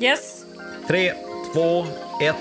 Yes. 0.00 0.44
Tre, 0.86 1.14
två, 1.52 1.86
ett. 2.20 2.36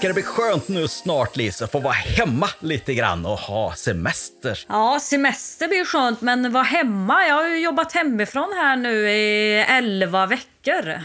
Ska 0.00 0.08
det 0.08 0.14
bli 0.14 0.22
skönt 0.22 0.68
nu 0.68 0.88
snart, 0.88 1.36
Lisa, 1.36 1.66
få 1.66 1.78
vara 1.78 1.92
hemma 1.92 2.48
lite 2.60 2.94
grann 2.94 3.26
och 3.26 3.38
ha 3.38 3.74
semester? 3.74 4.58
Ja, 4.68 4.98
semester 5.02 5.68
blir 5.68 5.84
skönt, 5.84 6.20
men 6.20 6.52
vara 6.52 6.64
hemma. 6.64 7.26
Jag 7.28 7.34
har 7.34 7.48
ju 7.48 7.58
jobbat 7.58 7.92
hemifrån 7.92 8.52
här 8.56 8.76
nu 8.76 9.10
i 9.10 9.64
11 9.68 10.26
veckor. 10.26 10.94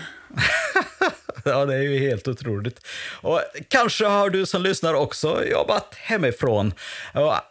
Ja, 1.46 1.66
det 1.66 1.76
är 1.76 1.82
ju 1.82 2.00
helt 2.00 2.28
otroligt. 2.28 2.88
Och 3.22 3.42
kanske 3.68 4.06
har 4.06 4.30
du 4.30 4.46
som 4.46 4.62
lyssnar 4.62 4.94
också 4.94 5.46
jobbat 5.46 5.96
hemifrån. 5.96 6.74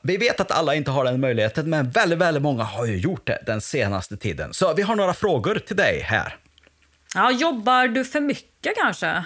Vi 0.02 0.16
vet 0.16 0.40
att 0.40 0.50
alla 0.50 0.74
inte 0.74 0.90
har 0.90 1.04
den 1.04 1.20
möjligheten, 1.20 1.70
men 1.70 1.90
väldigt, 1.90 2.18
väldigt 2.18 2.42
många 2.42 2.62
har 2.62 2.86
ju 2.86 2.96
gjort 2.96 3.26
det 3.26 3.42
den 3.46 3.60
senaste 3.60 4.16
tiden. 4.16 4.54
Så 4.54 4.74
vi 4.74 4.82
har 4.82 4.96
några 4.96 5.14
frågor 5.14 5.54
till 5.66 5.76
dig 5.76 6.00
här. 6.00 6.36
Ja, 7.14 7.30
jobbar 7.30 7.88
du 7.88 8.04
för 8.04 8.20
mycket 8.20 8.76
kanske? 8.76 9.24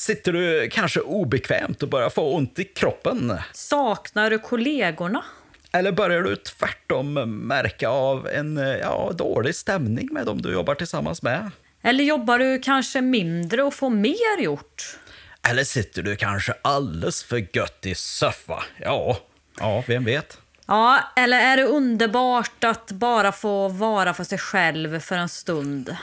Sitter 0.00 0.32
du 0.32 0.68
kanske 0.72 1.00
obekvämt 1.00 1.82
och 1.82 1.88
börjar 1.88 2.10
få 2.10 2.34
ont 2.34 2.58
i 2.58 2.64
kroppen? 2.64 3.38
Saknar 3.52 4.30
du 4.30 4.38
kollegorna? 4.38 5.24
Eller 5.72 5.92
börjar 5.92 6.22
du 6.22 6.36
tvärtom 6.36 7.12
märka 7.46 7.88
av 7.88 8.28
en 8.28 8.56
ja, 8.56 9.12
dålig 9.14 9.54
stämning 9.54 10.08
med 10.12 10.26
dem 10.26 10.42
du 10.42 10.52
jobbar 10.52 10.74
tillsammans 10.74 11.22
med? 11.22 11.50
Eller 11.82 12.04
jobbar 12.04 12.38
du 12.38 12.58
kanske 12.58 13.00
mindre 13.00 13.62
och 13.62 13.74
får 13.74 13.90
mer 13.90 14.42
gjort? 14.42 14.98
Eller 15.42 15.64
sitter 15.64 16.02
du 16.02 16.16
kanske 16.16 16.54
alldeles 16.62 17.24
för 17.24 17.56
gött 17.56 17.86
i 17.86 17.94
soffa? 17.94 18.62
Ja, 18.78 19.18
ja, 19.58 19.84
vem 19.86 20.04
vet? 20.04 20.38
Ja, 20.66 21.00
eller 21.16 21.38
är 21.40 21.56
det 21.56 21.64
underbart 21.64 22.64
att 22.64 22.92
bara 22.92 23.32
få 23.32 23.68
vara 23.68 24.14
för 24.14 24.24
sig 24.24 24.38
själv 24.38 25.00
för 25.00 25.16
en 25.16 25.28
stund? 25.28 25.96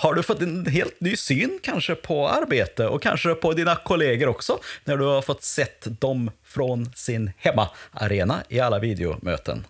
Har 0.00 0.14
du 0.14 0.22
fått 0.22 0.42
en 0.42 0.66
helt 0.66 1.00
ny 1.00 1.16
syn 1.16 1.58
kanske 1.62 1.94
på 1.94 2.28
arbete 2.28 2.86
och 2.86 3.02
kanske 3.02 3.34
på 3.34 3.52
dina 3.52 3.76
kollegor 3.76 4.28
också 4.28 4.58
när 4.84 4.96
du 4.96 5.04
har 5.04 5.22
fått 5.22 5.42
sett 5.42 6.00
dem 6.00 6.30
från 6.44 6.92
sin 6.94 7.30
hemmaarena 7.38 8.42
i 8.48 8.60
alla 8.60 8.78
videomöten? 8.78 9.64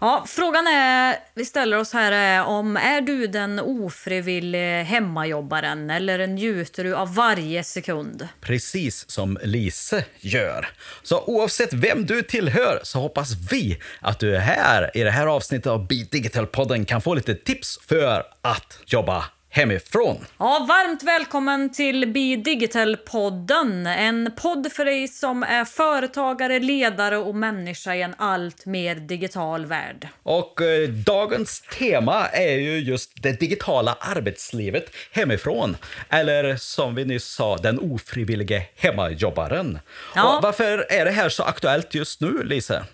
Ja, 0.00 0.24
frågan 0.28 0.66
är, 0.66 1.16
vi 1.34 1.44
ställer 1.44 1.78
oss 1.78 1.92
här 1.92 2.12
är 2.12 2.44
om 2.44 2.76
är 2.76 3.00
du 3.00 3.26
den 3.26 3.60
ofrivillige 3.60 4.82
hemmajobbaren 4.82 5.90
eller 5.90 6.26
njuter 6.26 6.84
du 6.84 6.94
av 6.94 7.14
varje 7.14 7.64
sekund? 7.64 8.28
Precis 8.40 9.10
som 9.10 9.38
Lise 9.42 10.04
gör. 10.20 10.68
Så 11.02 11.24
oavsett 11.26 11.72
vem 11.72 12.06
du 12.06 12.22
tillhör 12.22 12.80
så 12.82 12.98
hoppas 13.00 13.32
vi 13.50 13.78
att 14.00 14.18
du 14.18 14.36
är 14.36 14.40
här 14.40 14.90
i 14.94 15.02
det 15.02 15.10
här 15.10 15.26
avsnittet 15.26 15.66
av 15.66 15.86
Beat 15.86 16.10
Digital-podden 16.10 16.84
kan 16.84 17.00
få 17.00 17.14
lite 17.14 17.34
tips 17.34 17.78
för 17.86 18.24
att 18.42 18.78
jobba 18.86 19.24
hemifrån. 19.54 20.16
Ja, 20.38 20.66
varmt 20.68 21.02
välkommen 21.02 21.72
till 21.72 22.12
Be 22.12 22.36
Digital-podden. 22.36 23.86
En 23.86 24.32
podd 24.36 24.72
för 24.72 24.84
dig 24.84 25.08
som 25.08 25.42
är 25.42 25.64
företagare, 25.64 26.58
ledare 26.58 27.16
och 27.16 27.34
människa 27.34 27.94
i 27.94 28.02
en 28.02 28.14
allt 28.18 28.66
mer 28.66 28.94
digital 28.94 29.66
värld. 29.66 30.08
Och 30.22 30.62
eh, 30.62 30.88
dagens 30.88 31.60
tema 31.60 32.28
är 32.28 32.58
ju 32.58 32.78
just 32.78 33.22
det 33.22 33.40
digitala 33.40 33.96
arbetslivet 34.00 34.90
hemifrån. 35.12 35.76
Eller 36.08 36.56
som 36.56 36.94
vi 36.94 37.04
nyss 37.04 37.24
sa, 37.24 37.56
den 37.56 37.78
ofrivillige 37.78 38.66
hemmajobbaren. 38.76 39.78
Ja. 40.14 40.36
Och 40.36 40.42
varför 40.42 40.86
är 40.90 41.04
det 41.04 41.10
här 41.10 41.28
så 41.28 41.42
aktuellt 41.42 41.94
just 41.94 42.20
nu, 42.20 42.42
Lise? 42.42 42.84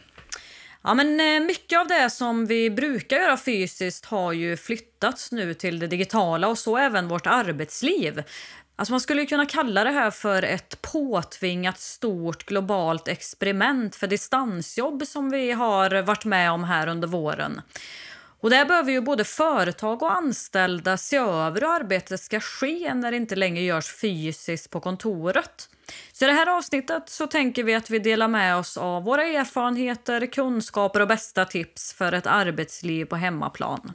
Ja, 0.82 0.94
men 0.94 1.20
eh, 1.20 1.46
mycket 1.46 1.78
av 1.78 1.86
det 1.86 2.10
som 2.10 2.46
vi 2.46 2.70
brukar 2.70 3.16
göra 3.16 3.36
fysiskt 3.36 4.04
har 4.04 4.32
ju 4.32 4.56
flyttats 4.56 5.32
nu 5.32 5.54
till 5.54 5.78
det 5.78 5.86
digitala 5.86 6.48
och 6.48 6.58
så 6.58 6.76
även 6.76 7.08
vårt 7.08 7.26
arbetsliv. 7.26 8.22
Alltså 8.76 8.92
man 8.92 9.00
skulle 9.00 9.26
kunna 9.26 9.46
kalla 9.46 9.84
det 9.84 9.90
här 9.90 10.10
för 10.10 10.42
ett 10.42 10.82
påtvingat 10.82 11.80
stort 11.80 12.46
globalt 12.46 13.08
experiment 13.08 13.96
för 13.96 14.06
distansjobb 14.06 15.06
som 15.06 15.30
vi 15.30 15.52
har 15.52 16.02
varit 16.02 16.24
med 16.24 16.52
om 16.52 16.64
här 16.64 16.86
under 16.86 17.08
våren. 17.08 17.60
Och 18.40 18.50
där 18.50 18.64
behöver 18.64 18.92
ju 18.92 19.00
både 19.00 19.24
företag 19.24 20.02
och 20.02 20.12
anställda 20.12 20.96
se 20.96 21.16
över 21.16 21.60
hur 21.60 21.74
arbetet 21.74 22.20
ska 22.20 22.40
ske 22.40 22.94
när 22.94 23.10
det 23.10 23.16
inte 23.16 23.36
längre 23.36 23.62
görs 23.62 23.92
fysiskt 23.92 24.70
på 24.70 24.80
kontoret. 24.80 25.68
Så 26.12 26.24
i 26.24 26.28
det 26.28 26.34
här 26.34 26.56
avsnittet 26.56 27.08
så 27.08 27.26
tänker 27.26 27.64
vi 27.64 27.74
att 27.74 27.90
vi 27.90 27.98
delar 27.98 28.28
med 28.28 28.56
oss 28.56 28.76
av 28.76 29.04
våra 29.04 29.24
erfarenheter, 29.24 30.26
kunskaper 30.26 31.00
och 31.00 31.08
bästa 31.08 31.44
tips 31.44 31.92
för 31.92 32.12
ett 32.12 32.26
arbetsliv 32.26 33.04
på 33.04 33.16
hemmaplan. 33.16 33.92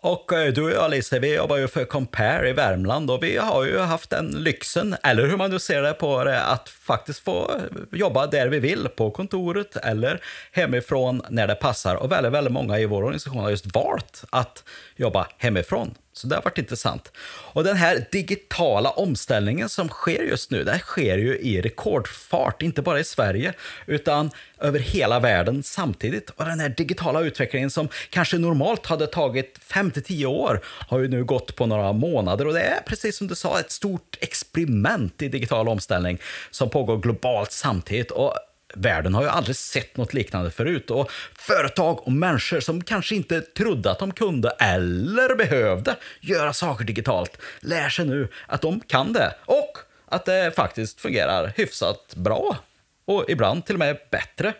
Och 0.00 0.32
eh, 0.32 0.52
du 0.52 0.62
och 0.62 0.70
jag, 0.70 0.90
Lise, 0.90 1.18
vi 1.18 1.34
jobbar 1.34 1.56
ju 1.56 1.68
för 1.68 1.84
Compare 1.84 2.48
i 2.48 2.52
Värmland 2.52 3.10
och 3.10 3.22
vi 3.22 3.36
har 3.36 3.64
ju 3.64 3.78
haft 3.78 4.10
den 4.10 4.26
lyxen, 4.26 4.96
eller 5.02 5.26
hur 5.26 5.36
man 5.36 5.50
nu 5.50 5.58
ser 5.58 5.82
det 5.82 5.94
på 5.94 6.24
det, 6.24 6.44
att 6.44 6.68
faktiskt 6.68 7.24
få 7.24 7.60
jobba 7.92 8.26
där 8.26 8.48
vi 8.48 8.58
vill, 8.58 8.88
på 8.88 9.10
kontoret 9.10 9.76
eller 9.76 10.20
hemifrån 10.52 11.22
när 11.28 11.46
det 11.46 11.54
passar. 11.54 11.96
Och 11.96 12.12
väldigt, 12.12 12.32
väldigt 12.32 12.52
många 12.52 12.78
i 12.78 12.86
vår 12.86 13.02
organisation 13.02 13.38
har 13.38 13.50
just 13.50 13.74
valt 13.74 14.24
att 14.30 14.64
jobba 14.96 15.26
hemifrån. 15.38 15.94
Så 16.18 16.26
det 16.26 16.34
har 16.34 16.42
varit 16.42 16.58
intressant. 16.58 17.12
Och 17.52 17.64
den 17.64 17.76
här 17.76 18.06
digitala 18.12 18.90
omställningen 18.90 19.68
som 19.68 19.88
sker 19.88 20.22
just 20.22 20.50
nu, 20.50 20.64
det 20.64 20.78
sker 20.78 21.18
ju 21.18 21.38
i 21.38 21.60
rekordfart, 21.60 22.62
inte 22.62 22.82
bara 22.82 23.00
i 23.00 23.04
Sverige, 23.04 23.52
utan 23.86 24.30
över 24.60 24.78
hela 24.78 25.20
världen 25.20 25.62
samtidigt. 25.62 26.30
Och 26.30 26.44
den 26.44 26.60
här 26.60 26.68
digitala 26.68 27.20
utvecklingen 27.20 27.70
som 27.70 27.88
kanske 28.10 28.38
normalt 28.38 28.86
hade 28.86 29.06
tagit 29.06 29.58
5-10 29.68 30.26
år 30.26 30.60
har 30.64 30.98
ju 30.98 31.08
nu 31.08 31.24
gått 31.24 31.56
på 31.56 31.66
några 31.66 31.92
månader. 31.92 32.46
Och 32.46 32.54
det 32.54 32.62
är 32.62 32.80
precis 32.80 33.16
som 33.16 33.26
du 33.26 33.34
sa, 33.34 33.60
ett 33.60 33.72
stort 33.72 34.16
experiment 34.20 35.22
i 35.22 35.28
digital 35.28 35.68
omställning 35.68 36.18
som 36.50 36.70
pågår 36.70 36.98
globalt 36.98 37.52
samtidigt. 37.52 38.10
Och 38.10 38.34
Världen 38.74 39.14
har 39.14 39.22
ju 39.22 39.28
aldrig 39.28 39.56
sett 39.56 39.96
något 39.96 40.14
liknande 40.14 40.50
förut 40.50 40.90
och 40.90 41.10
företag 41.38 42.06
och 42.06 42.12
människor 42.12 42.60
som 42.60 42.84
kanske 42.84 43.14
inte 43.14 43.40
trodde 43.40 43.90
att 43.90 43.98
de 43.98 44.12
kunde 44.12 44.50
eller 44.50 45.34
behövde 45.34 45.96
göra 46.20 46.52
saker 46.52 46.84
digitalt 46.84 47.38
lär 47.60 47.88
sig 47.88 48.06
nu 48.06 48.28
att 48.46 48.60
de 48.60 48.80
kan 48.80 49.12
det 49.12 49.34
och 49.44 49.78
att 50.06 50.24
det 50.24 50.56
faktiskt 50.56 51.00
fungerar 51.00 51.52
hyfsat 51.56 52.14
bra 52.16 52.56
och 53.04 53.24
ibland 53.28 53.66
till 53.66 53.74
och 53.74 53.78
med 53.78 53.98
bättre. 54.10 54.54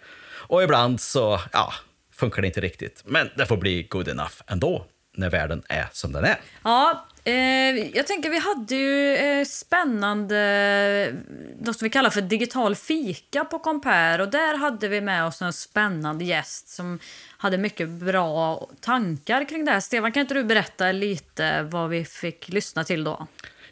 Och 0.48 0.62
ibland 0.62 1.00
så, 1.00 1.40
ja, 1.52 1.72
funkar 2.12 2.42
det 2.42 2.48
inte 2.48 2.60
riktigt. 2.60 3.02
Men 3.04 3.30
det 3.36 3.46
får 3.46 3.56
bli 3.56 3.82
good 3.82 4.08
enough 4.08 4.34
ändå 4.46 4.86
när 5.16 5.30
världen 5.30 5.62
är 5.68 5.86
som 5.92 6.12
den 6.12 6.24
är. 6.24 6.36
Ja, 6.64 7.06
Eh, 7.28 7.96
jag 7.96 8.06
tänker 8.06 8.30
vi 8.30 8.38
hade 8.38 8.74
ju 8.74 9.14
eh, 9.14 9.44
spännande, 9.44 11.14
något 11.60 11.78
som 11.78 11.86
vi 11.86 11.90
kallar 11.90 12.10
för 12.10 12.20
digital 12.20 12.74
fika 12.74 13.44
på 13.44 13.58
Compare 13.58 14.22
och 14.22 14.30
där 14.30 14.56
hade 14.56 14.88
vi 14.88 15.00
med 15.00 15.24
oss 15.24 15.42
en 15.42 15.52
spännande 15.52 16.24
gäst 16.24 16.68
som 16.68 16.98
hade 17.38 17.58
mycket 17.58 17.88
bra 17.88 18.68
tankar 18.80 19.48
kring 19.48 19.64
det 19.64 19.70
här. 19.70 19.80
Stefan, 19.80 20.12
kan 20.12 20.20
inte 20.20 20.34
du 20.34 20.44
berätta 20.44 20.92
lite 20.92 21.62
vad 21.62 21.90
vi 21.90 22.04
fick 22.04 22.48
lyssna 22.48 22.84
till 22.84 23.04
då? 23.04 23.26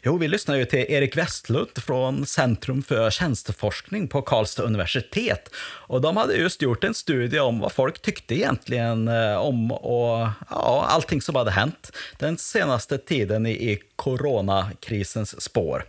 Jo, 0.07 0.17
vi 0.17 0.27
lyssnar 0.27 0.55
ju 0.55 0.65
till 0.65 0.85
Erik 0.89 1.17
Westlund 1.17 1.83
från 1.83 2.25
Centrum 2.25 2.83
för 2.83 3.09
tjänsteforskning 3.09 4.07
på 4.07 4.21
Karlstad 4.21 4.63
universitet. 4.63 5.49
Och 5.59 6.01
de 6.01 6.17
hade 6.17 6.33
just 6.33 6.61
gjort 6.61 6.83
en 6.83 6.93
studie 6.93 7.39
om 7.39 7.59
vad 7.59 7.71
folk 7.71 8.01
tyckte 8.01 8.35
egentligen 8.35 9.07
eh, 9.07 9.37
om 9.37 9.71
och, 9.71 10.27
ja, 10.49 10.85
allting 10.89 11.21
som 11.21 11.35
hade 11.35 11.51
hänt 11.51 11.91
den 12.19 12.37
senaste 12.37 12.97
tiden 12.97 13.45
i, 13.45 13.51
i 13.51 13.79
coronakrisens 13.95 15.41
spår. 15.41 15.85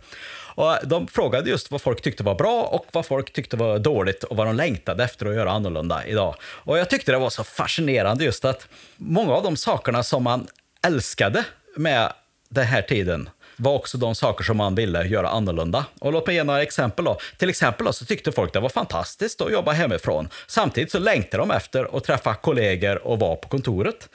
Och 0.55 0.75
de 0.83 1.07
frågade 1.07 1.49
just 1.49 1.71
vad 1.71 1.81
folk 1.81 2.01
tyckte 2.01 2.23
var 2.23 2.35
bra 2.35 2.63
och 2.63 2.85
vad 2.91 3.05
folk 3.05 3.33
tyckte 3.33 3.57
var 3.57 3.79
dåligt 3.79 4.23
och 4.23 4.37
vad 4.37 4.47
de 4.47 4.55
längtade 4.55 5.03
efter 5.03 5.25
att 5.25 5.35
göra 5.35 5.51
annorlunda 5.51 6.05
idag. 6.05 6.35
Och 6.41 6.77
jag 6.77 6.89
tyckte 6.89 7.11
det 7.11 7.17
var 7.17 7.29
så 7.29 7.43
fascinerande 7.43 8.23
just 8.23 8.45
att 8.45 8.67
många 8.97 9.33
av 9.33 9.43
de 9.43 9.57
sakerna 9.57 10.03
som 10.03 10.23
man 10.23 10.47
älskade 10.87 11.45
med 11.75 12.13
den 12.49 12.65
här 12.65 12.81
tiden 12.81 13.29
var 13.59 13.73
också 13.73 13.97
de 13.97 14.15
saker 14.15 14.43
som 14.43 14.57
man 14.57 14.75
ville 14.75 15.07
göra 15.07 15.29
annorlunda. 15.29 15.85
Och 15.99 16.13
låt 16.13 16.27
mig 16.27 16.35
ge 16.35 16.43
några 16.43 16.61
exempel. 16.61 17.05
Då. 17.05 17.17
Till 17.37 17.49
exempel 17.49 17.85
då, 17.85 17.93
så 17.93 18.05
tyckte 18.05 18.31
folk 18.31 18.53
det 18.53 18.59
var 18.59 18.69
fantastiskt 18.69 19.41
att 19.41 19.51
jobba 19.51 19.71
hemifrån. 19.71 20.29
Samtidigt 20.47 20.91
så 20.91 20.99
längtade 20.99 21.41
de 21.41 21.51
efter 21.51 21.97
att 21.97 22.03
träffa 22.03 22.33
kollegor 22.33 23.07
och 23.07 23.19
vara 23.19 23.35
på 23.35 23.47
kontoret. 23.47 24.09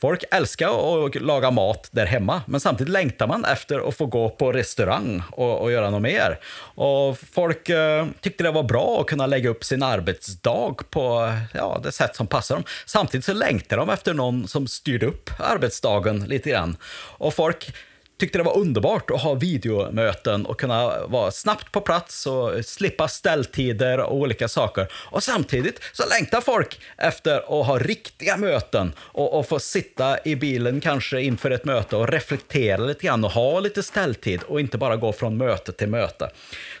Folk 0.00 0.24
älskar 0.30 1.06
att 1.06 1.14
laga 1.14 1.50
mat 1.50 1.88
där 1.90 2.06
hemma, 2.06 2.42
men 2.46 2.60
samtidigt 2.60 2.92
längtar 2.92 3.26
man 3.26 3.44
efter 3.44 3.88
att 3.88 3.96
få 3.96 4.06
gå 4.06 4.30
på 4.30 4.52
restaurang 4.52 5.22
och, 5.30 5.60
och 5.60 5.72
göra 5.72 5.90
något 5.90 6.02
mer. 6.02 6.38
Och 6.74 7.18
folk 7.32 7.68
eh, 7.68 8.06
tyckte 8.20 8.44
det 8.44 8.50
var 8.50 8.62
bra 8.62 9.00
att 9.00 9.06
kunna 9.06 9.26
lägga 9.26 9.50
upp 9.50 9.64
sin 9.64 9.82
arbetsdag 9.82 10.74
på 10.90 11.32
ja, 11.54 11.80
det 11.82 11.92
sätt 11.92 12.16
som 12.16 12.26
passar 12.26 12.54
dem. 12.54 12.64
Samtidigt 12.86 13.24
så 13.24 13.32
längtar 13.32 13.76
de 13.76 13.90
efter 13.90 14.14
någon 14.14 14.48
som 14.48 14.66
styrde 14.66 15.06
upp 15.06 15.30
arbetsdagen 15.38 16.24
lite 16.24 16.50
grann. 16.50 16.76
Och 17.18 17.34
folk 17.34 17.72
tyckte 18.18 18.38
det 18.38 18.44
var 18.44 18.56
underbart 18.56 19.10
att 19.10 19.22
ha 19.22 19.34
videomöten 19.34 20.46
och 20.46 20.60
kunna 20.60 21.06
vara 21.06 21.30
snabbt 21.30 21.72
på 21.72 21.80
plats 21.80 22.26
och 22.26 22.64
slippa 22.64 23.08
ställtider 23.08 23.98
och 24.00 24.14
olika 24.16 24.48
saker. 24.48 24.88
Och 24.92 25.22
samtidigt 25.22 25.80
så 25.92 26.02
längtar 26.08 26.40
folk 26.40 26.80
efter 26.96 27.36
att 27.36 27.66
ha 27.66 27.78
riktiga 27.78 28.36
möten 28.36 28.92
och, 28.98 29.38
och 29.38 29.48
få 29.48 29.58
sitta 29.58 30.18
i 30.24 30.36
bilen 30.36 30.80
kanske 30.80 31.20
inför 31.20 31.50
ett 31.50 31.64
möte 31.64 31.96
och 31.96 32.08
reflektera 32.08 32.84
lite 32.84 33.06
grann 33.06 33.24
och 33.24 33.30
ha 33.30 33.60
lite 33.60 33.82
ställtid 33.82 34.42
och 34.42 34.60
inte 34.60 34.78
bara 34.78 34.96
gå 34.96 35.12
från 35.12 35.36
möte 35.36 35.72
till 35.72 35.88
möte. 35.88 36.30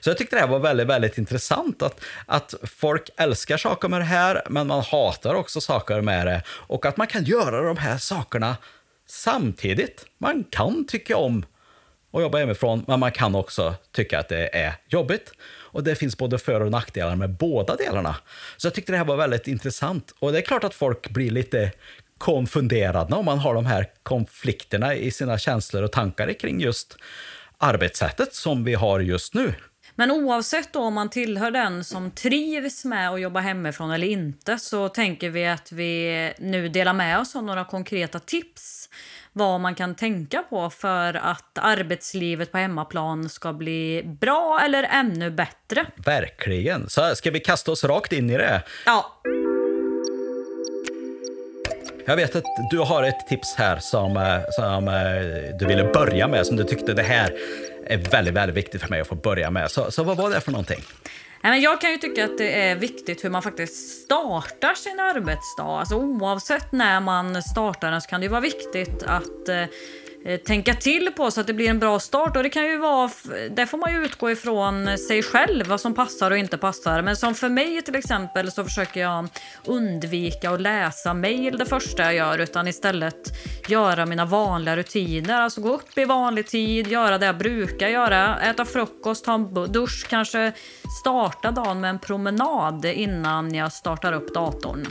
Så 0.00 0.10
jag 0.10 0.18
tyckte 0.18 0.36
det 0.36 0.40
här 0.40 0.48
var 0.48 0.58
väldigt, 0.58 0.86
väldigt 0.86 1.18
intressant 1.18 1.82
att, 1.82 2.00
att 2.26 2.54
folk 2.62 3.10
älskar 3.16 3.56
saker 3.56 3.88
med 3.88 4.00
det 4.00 4.04
här, 4.04 4.42
men 4.48 4.66
man 4.66 4.80
hatar 4.80 5.34
också 5.34 5.60
saker 5.60 6.00
med 6.00 6.26
det 6.26 6.42
och 6.48 6.86
att 6.86 6.96
man 6.96 7.06
kan 7.06 7.24
göra 7.24 7.62
de 7.62 7.76
här 7.76 7.98
sakerna 7.98 8.56
Samtidigt, 9.10 10.06
man 10.18 10.44
kan 10.44 10.86
tycka 10.86 11.16
om 11.16 11.44
att 12.12 12.22
jobba 12.22 12.38
hemifrån, 12.38 12.84
men 12.86 13.00
man 13.00 13.12
kan 13.12 13.34
också 13.34 13.74
tycka 13.92 14.18
att 14.18 14.28
det 14.28 14.56
är 14.56 14.74
jobbigt. 14.88 15.32
Och 15.70 15.84
det 15.84 15.94
finns 15.94 16.18
både 16.18 16.38
för 16.38 16.60
och 16.60 16.70
nackdelar 16.70 17.16
med 17.16 17.30
båda 17.30 17.76
delarna. 17.76 18.16
Så 18.56 18.66
jag 18.66 18.74
tyckte 18.74 18.92
det 18.92 18.98
här 18.98 19.04
var 19.04 19.16
väldigt 19.16 19.48
intressant. 19.48 20.14
Och 20.18 20.32
det 20.32 20.38
är 20.38 20.42
klart 20.42 20.64
att 20.64 20.74
folk 20.74 21.10
blir 21.10 21.30
lite 21.30 21.72
konfunderade 22.18 23.14
om 23.14 23.24
man 23.24 23.38
har 23.38 23.54
de 23.54 23.66
här 23.66 23.86
konflikterna 24.02 24.94
i 24.94 25.10
sina 25.10 25.38
känslor 25.38 25.82
och 25.82 25.92
tankar 25.92 26.32
kring 26.32 26.60
just 26.60 26.96
arbetssättet 27.58 28.34
som 28.34 28.64
vi 28.64 28.74
har 28.74 29.00
just 29.00 29.34
nu. 29.34 29.54
Men 29.98 30.10
oavsett 30.10 30.76
om 30.76 30.94
man 30.94 31.08
tillhör 31.08 31.50
den 31.50 31.84
som 31.84 32.10
trivs 32.10 32.84
med 32.84 33.10
att 33.10 33.20
jobba 33.20 33.40
hemifrån 33.40 33.90
eller 33.90 34.06
inte 34.06 34.58
så 34.58 34.88
tänker 34.88 35.30
vi 35.30 35.46
att 35.46 35.72
vi 35.72 36.32
nu 36.38 36.68
delar 36.68 36.92
med 36.92 37.18
oss 37.18 37.36
av 37.36 37.44
några 37.44 37.64
konkreta 37.64 38.18
tips 38.18 38.88
vad 39.32 39.60
man 39.60 39.74
kan 39.74 39.94
tänka 39.94 40.42
på 40.42 40.70
för 40.70 41.14
att 41.14 41.58
arbetslivet 41.58 42.52
på 42.52 42.58
hemmaplan 42.58 43.28
ska 43.28 43.52
bli 43.52 44.02
bra 44.20 44.60
eller 44.64 44.82
ännu 44.82 45.30
bättre. 45.30 45.86
Verkligen. 45.96 46.88
Så 46.88 47.14
ska 47.14 47.30
vi 47.30 47.40
kasta 47.40 47.72
oss 47.72 47.84
rakt 47.84 48.12
in 48.12 48.30
i 48.30 48.36
det? 48.36 48.62
Ja. 48.86 49.22
Jag 52.08 52.16
vet 52.16 52.36
att 52.36 52.44
du 52.70 52.78
har 52.78 53.02
ett 53.02 53.26
tips 53.26 53.54
här 53.54 53.78
som, 53.78 54.16
eh, 54.16 54.40
som 54.50 54.88
eh, 54.88 55.56
du 55.58 55.66
ville 55.66 55.84
börja 55.84 56.28
med, 56.28 56.46
som 56.46 56.56
du 56.56 56.64
tyckte 56.64 56.94
det 56.94 57.02
här 57.02 57.32
är 57.86 57.96
väldigt, 57.98 58.34
väldigt 58.34 58.56
viktigt 58.56 58.82
för 58.82 58.88
mig 58.88 59.00
att 59.00 59.06
få 59.06 59.14
börja 59.14 59.50
med. 59.50 59.70
Så, 59.70 59.90
så 59.90 60.02
vad 60.02 60.16
var 60.16 60.30
det 60.30 60.40
för 60.40 60.52
någonting? 60.52 60.80
Jag 61.42 61.80
kan 61.80 61.90
ju 61.90 61.96
tycka 61.96 62.24
att 62.24 62.38
det 62.38 62.62
är 62.62 62.76
viktigt 62.76 63.24
hur 63.24 63.30
man 63.30 63.42
faktiskt 63.42 64.04
startar 64.04 64.74
sin 64.74 65.00
arbetsdag. 65.00 65.78
Alltså 65.80 65.94
oavsett 65.94 66.72
när 66.72 67.00
man 67.00 67.42
startar 67.42 67.90
den 67.90 68.00
så 68.00 68.08
kan 68.08 68.20
det 68.20 68.28
vara 68.28 68.40
viktigt 68.40 69.02
att 69.06 69.48
Eh, 69.48 69.64
Eh, 70.28 70.36
tänka 70.36 70.74
till 70.74 71.10
på 71.16 71.30
så 71.30 71.40
att 71.40 71.46
det 71.46 71.52
blir 71.52 71.68
en 71.68 71.78
bra 71.78 72.00
start. 72.00 72.36
Och 72.36 72.42
det 72.42 72.50
kan 72.50 72.66
ju 72.66 72.78
vara, 72.78 73.10
där 73.50 73.66
får 73.66 73.78
man 73.78 73.92
ju 73.92 74.04
utgå 74.04 74.30
ifrån 74.30 74.88
eh, 74.88 74.96
sig 74.96 75.22
själv, 75.22 75.66
vad 75.66 75.80
som 75.80 75.94
passar 75.94 76.30
och 76.30 76.38
inte 76.38 76.58
passar. 76.58 77.02
Men 77.02 77.16
som 77.16 77.34
för 77.34 77.48
mig 77.48 77.82
till 77.82 77.94
exempel 77.94 78.50
så 78.50 78.64
försöker 78.64 79.00
jag 79.00 79.28
undvika 79.64 80.50
att 80.50 80.60
läsa 80.60 81.14
mejl 81.14 81.58
det 81.58 81.66
första 81.66 82.02
jag 82.02 82.14
gör, 82.14 82.38
utan 82.38 82.68
istället 82.68 83.32
göra 83.68 84.06
mina 84.06 84.24
vanliga 84.24 84.76
rutiner. 84.76 85.40
Alltså 85.40 85.60
gå 85.60 85.74
upp 85.74 85.98
i 85.98 86.04
vanlig 86.04 86.46
tid, 86.46 86.86
göra 86.86 87.18
det 87.18 87.26
jag 87.26 87.38
brukar 87.38 87.88
göra, 87.88 88.40
äta 88.40 88.64
frukost, 88.64 89.24
ta 89.24 89.34
en 89.34 89.72
dusch, 89.72 90.06
kanske 90.08 90.52
starta 91.00 91.50
dagen 91.50 91.80
med 91.80 91.90
en 91.90 91.98
promenad 91.98 92.84
innan 92.84 93.54
jag 93.54 93.72
startar 93.72 94.12
upp 94.12 94.34
datorn. 94.34 94.86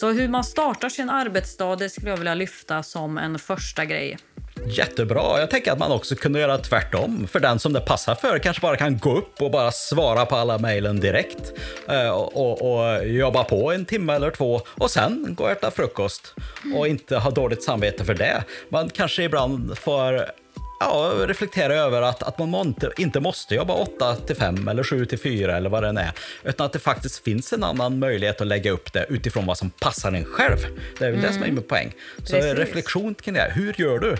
Så 0.00 0.12
hur 0.12 0.28
man 0.28 0.44
startar 0.44 0.88
sin 0.88 1.10
arbetsdag 1.10 1.76
det 1.76 1.90
skulle 1.90 2.10
jag 2.10 2.16
vilja 2.16 2.34
lyfta 2.34 2.82
som 2.82 3.18
en 3.18 3.38
första 3.38 3.84
grej. 3.84 4.18
Jättebra. 4.66 5.40
Jag 5.40 5.50
tänker 5.50 5.72
att 5.72 5.78
man 5.78 5.92
också 5.92 6.14
kunde 6.14 6.40
göra 6.40 6.58
tvärtom. 6.58 7.26
För 7.30 7.40
den 7.40 7.58
som 7.58 7.72
det 7.72 7.80
passar 7.80 8.14
för 8.14 8.38
kanske 8.38 8.60
bara 8.60 8.76
kan 8.76 8.98
gå 8.98 9.16
upp 9.16 9.42
och 9.42 9.50
bara 9.50 9.72
svara 9.72 10.26
på 10.26 10.36
alla 10.36 10.58
mejlen 10.58 11.00
direkt. 11.00 11.52
Eh, 11.88 12.08
och, 12.08 12.36
och, 12.36 12.80
och, 12.80 13.08
jobba 13.08 13.44
på 13.44 13.72
en 13.72 13.84
timme 13.84 14.12
eller 14.12 14.30
två 14.30 14.60
och 14.68 14.90
sen 14.90 15.34
gå 15.36 15.44
och 15.44 15.50
äta 15.50 15.70
frukost. 15.70 16.34
Och 16.76 16.88
inte 16.88 17.16
ha 17.16 17.30
dåligt 17.30 17.62
samvete 17.62 18.04
för 18.04 18.14
det. 18.14 18.44
Man 18.68 18.90
kanske 18.90 19.22
ibland 19.22 19.78
får 19.78 20.24
ja, 20.80 21.12
reflektera 21.26 21.74
över 21.74 22.02
att, 22.02 22.22
att 22.22 22.38
man 22.38 22.54
inte, 22.54 22.90
inte 22.96 23.20
måste 23.20 23.54
jobba 23.54 23.74
8 23.74 24.16
till 24.16 24.36
5 24.36 24.68
eller 24.68 24.82
7 24.82 25.06
till 25.06 25.18
4 25.18 25.56
eller 25.56 25.70
vad 25.70 25.82
det 25.82 26.00
är. 26.00 26.12
Utan 26.44 26.66
att 26.66 26.72
det 26.72 26.78
faktiskt 26.78 27.24
finns 27.24 27.52
en 27.52 27.64
annan 27.64 27.98
möjlighet 27.98 28.40
att 28.40 28.46
lägga 28.46 28.70
upp 28.70 28.92
det 28.92 29.06
utifrån 29.08 29.46
vad 29.46 29.58
som 29.58 29.70
passar 29.70 30.12
en 30.12 30.24
själv. 30.24 30.58
Det 30.98 31.04
är 31.04 31.10
väl 31.10 31.18
mm. 31.18 31.26
det 31.26 31.32
som 31.32 31.42
är 31.42 31.46
mm. 31.46 31.54
min 31.54 31.64
poäng. 31.64 31.92
Så 32.16 32.32
Precis. 32.32 32.54
reflektion 32.54 33.14
kring 33.14 33.34
det. 33.34 33.52
Hur 33.54 33.74
gör 33.78 33.98
du? 33.98 34.16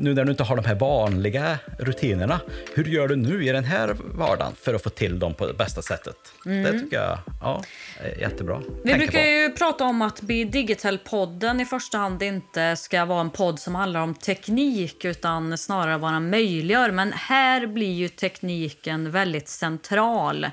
Nu 0.00 0.14
när 0.14 0.24
du 0.24 0.30
inte 0.30 0.42
har 0.42 0.56
de 0.56 0.64
här 0.64 0.74
vanliga 0.74 1.58
rutinerna, 1.78 2.40
hur 2.74 2.84
gör 2.84 3.08
du 3.08 3.16
nu 3.16 3.44
i 3.44 3.52
den 3.52 3.64
här 3.64 3.96
vardagen 4.14 4.52
för 4.60 4.74
att 4.74 4.82
få 4.82 4.90
till 4.90 5.18
dem 5.18 5.34
på 5.34 5.46
det 5.46 5.54
bästa 5.54 5.82
sättet? 5.82 6.16
Mm. 6.46 6.62
Det 6.62 6.80
tycker 6.80 6.96
jag 6.96 7.18
ja, 7.40 7.62
är 8.00 8.20
jättebra. 8.20 8.62
Vi 8.84 8.94
brukar 8.94 9.22
på. 9.22 9.28
ju 9.28 9.50
prata 9.50 9.84
om 9.84 10.02
att 10.02 10.20
Be 10.20 10.44
Digital-podden 10.44 11.60
i 11.60 11.64
första 11.64 11.98
hand 11.98 12.22
inte 12.22 12.76
ska 12.76 13.04
vara 13.04 13.20
en 13.20 13.30
podd 13.30 13.60
som 13.60 13.74
handlar 13.74 14.00
om 14.00 14.14
teknik 14.14 15.04
utan 15.04 15.58
snarare 15.58 15.98
vara 15.98 16.20
möjliggör. 16.20 16.90
Men 16.90 17.12
här 17.12 17.66
blir 17.66 17.92
ju 17.92 18.08
tekniken 18.08 19.10
väldigt 19.10 19.48
central 19.48 20.46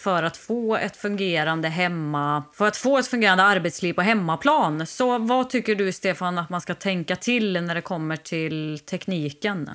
för 0.00 0.22
att 0.22 0.36
få 0.36 0.76
ett 0.76 0.96
fungerande 0.96 1.68
hemma, 1.68 2.44
för 2.54 2.66
att 2.66 2.76
få 2.76 2.98
ett 2.98 3.06
fungerande 3.06 3.44
arbetsliv 3.44 3.92
på 3.92 4.02
hemmaplan. 4.02 4.86
Så 4.86 5.18
vad 5.18 5.50
tycker 5.50 5.74
du 5.74 5.92
Stefan 5.92 6.38
att 6.38 6.50
man 6.50 6.60
ska 6.60 6.74
tänka 6.74 7.16
till 7.16 7.62
när 7.62 7.74
det 7.74 7.80
kommer 7.80 8.16
till 8.16 8.78
tekniken? 8.78 9.70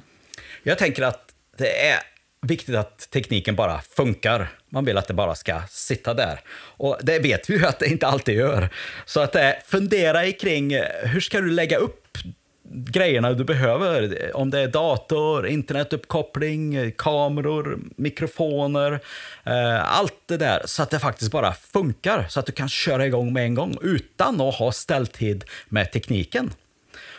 Jag 0.64 0.78
tänker 0.78 1.04
att 1.04 1.34
det 1.58 1.88
är 1.88 2.00
viktigt 2.42 2.76
att 2.76 3.10
tekniken 3.10 3.56
bara 3.56 3.82
funkar. 3.82 4.50
Man 4.70 4.86
vill 4.86 4.98
att 4.98 5.08
det 5.08 5.14
bara 5.14 5.36
ska 5.36 5.62
sitta 5.70 6.14
där. 6.14 6.40
Och 6.78 6.98
det 7.02 7.20
vet 7.20 7.50
vi 7.50 7.58
ju 7.58 7.66
att 7.66 7.80
det 7.80 7.88
inte 7.88 8.08
alltid 8.08 8.36
gör. 8.36 8.70
Så 9.06 9.20
att 9.20 9.36
eh, 9.36 9.50
fundera 9.66 10.32
kring 10.32 10.74
eh, 10.74 10.86
hur 11.04 11.20
ska 11.20 11.42
du 11.42 11.52
lägga 11.52 11.78
upp 11.78 12.05
grejerna 12.72 13.34
du 13.34 13.44
behöver. 13.44 14.32
Om 14.36 14.50
det 14.50 14.60
är 14.60 14.68
dator, 14.68 15.48
internetuppkoppling, 15.48 16.92
kameror, 16.92 17.80
mikrofoner, 17.96 19.00
eh, 19.44 19.98
allt 19.98 20.14
det 20.26 20.38
där. 20.38 20.62
Så 20.66 20.84
att 20.84 20.90
det 20.90 21.00
faktiskt 21.00 21.32
bara 21.32 21.54
funkar, 21.54 22.26
så 22.30 22.40
att 22.40 22.46
du 22.46 22.52
kan 22.52 22.70
köra 22.70 23.06
igång 23.06 23.34
med 23.34 23.44
en 23.44 23.56
gång 23.56 23.78
utan 23.82 24.42
att 24.42 24.56
ha 24.56 24.72
ställtid 24.72 25.46
med 25.70 25.92
tekniken. 25.92 26.54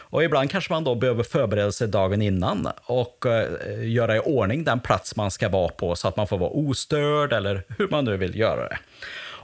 Och 0.08 0.24
ibland 0.24 0.50
kanske 0.50 0.72
man 0.72 0.84
då 0.84 0.94
behöver 0.94 1.22
förbereda 1.22 1.72
sig 1.72 1.88
dagen 1.88 2.22
innan 2.22 2.68
och 2.84 3.26
eh, 3.26 3.88
göra 3.88 4.16
i 4.16 4.20
ordning 4.20 4.64
den 4.64 4.80
plats 4.80 5.16
man 5.16 5.30
ska 5.30 5.48
vara 5.48 5.68
på 5.68 5.96
så 5.96 6.08
att 6.08 6.16
man 6.16 6.26
får 6.26 6.38
vara 6.38 6.50
ostörd 6.50 7.32
eller 7.32 7.62
hur 7.78 7.88
man 7.88 8.04
nu 8.04 8.16
vill 8.16 8.38
göra 8.38 8.68
det. 8.68 8.78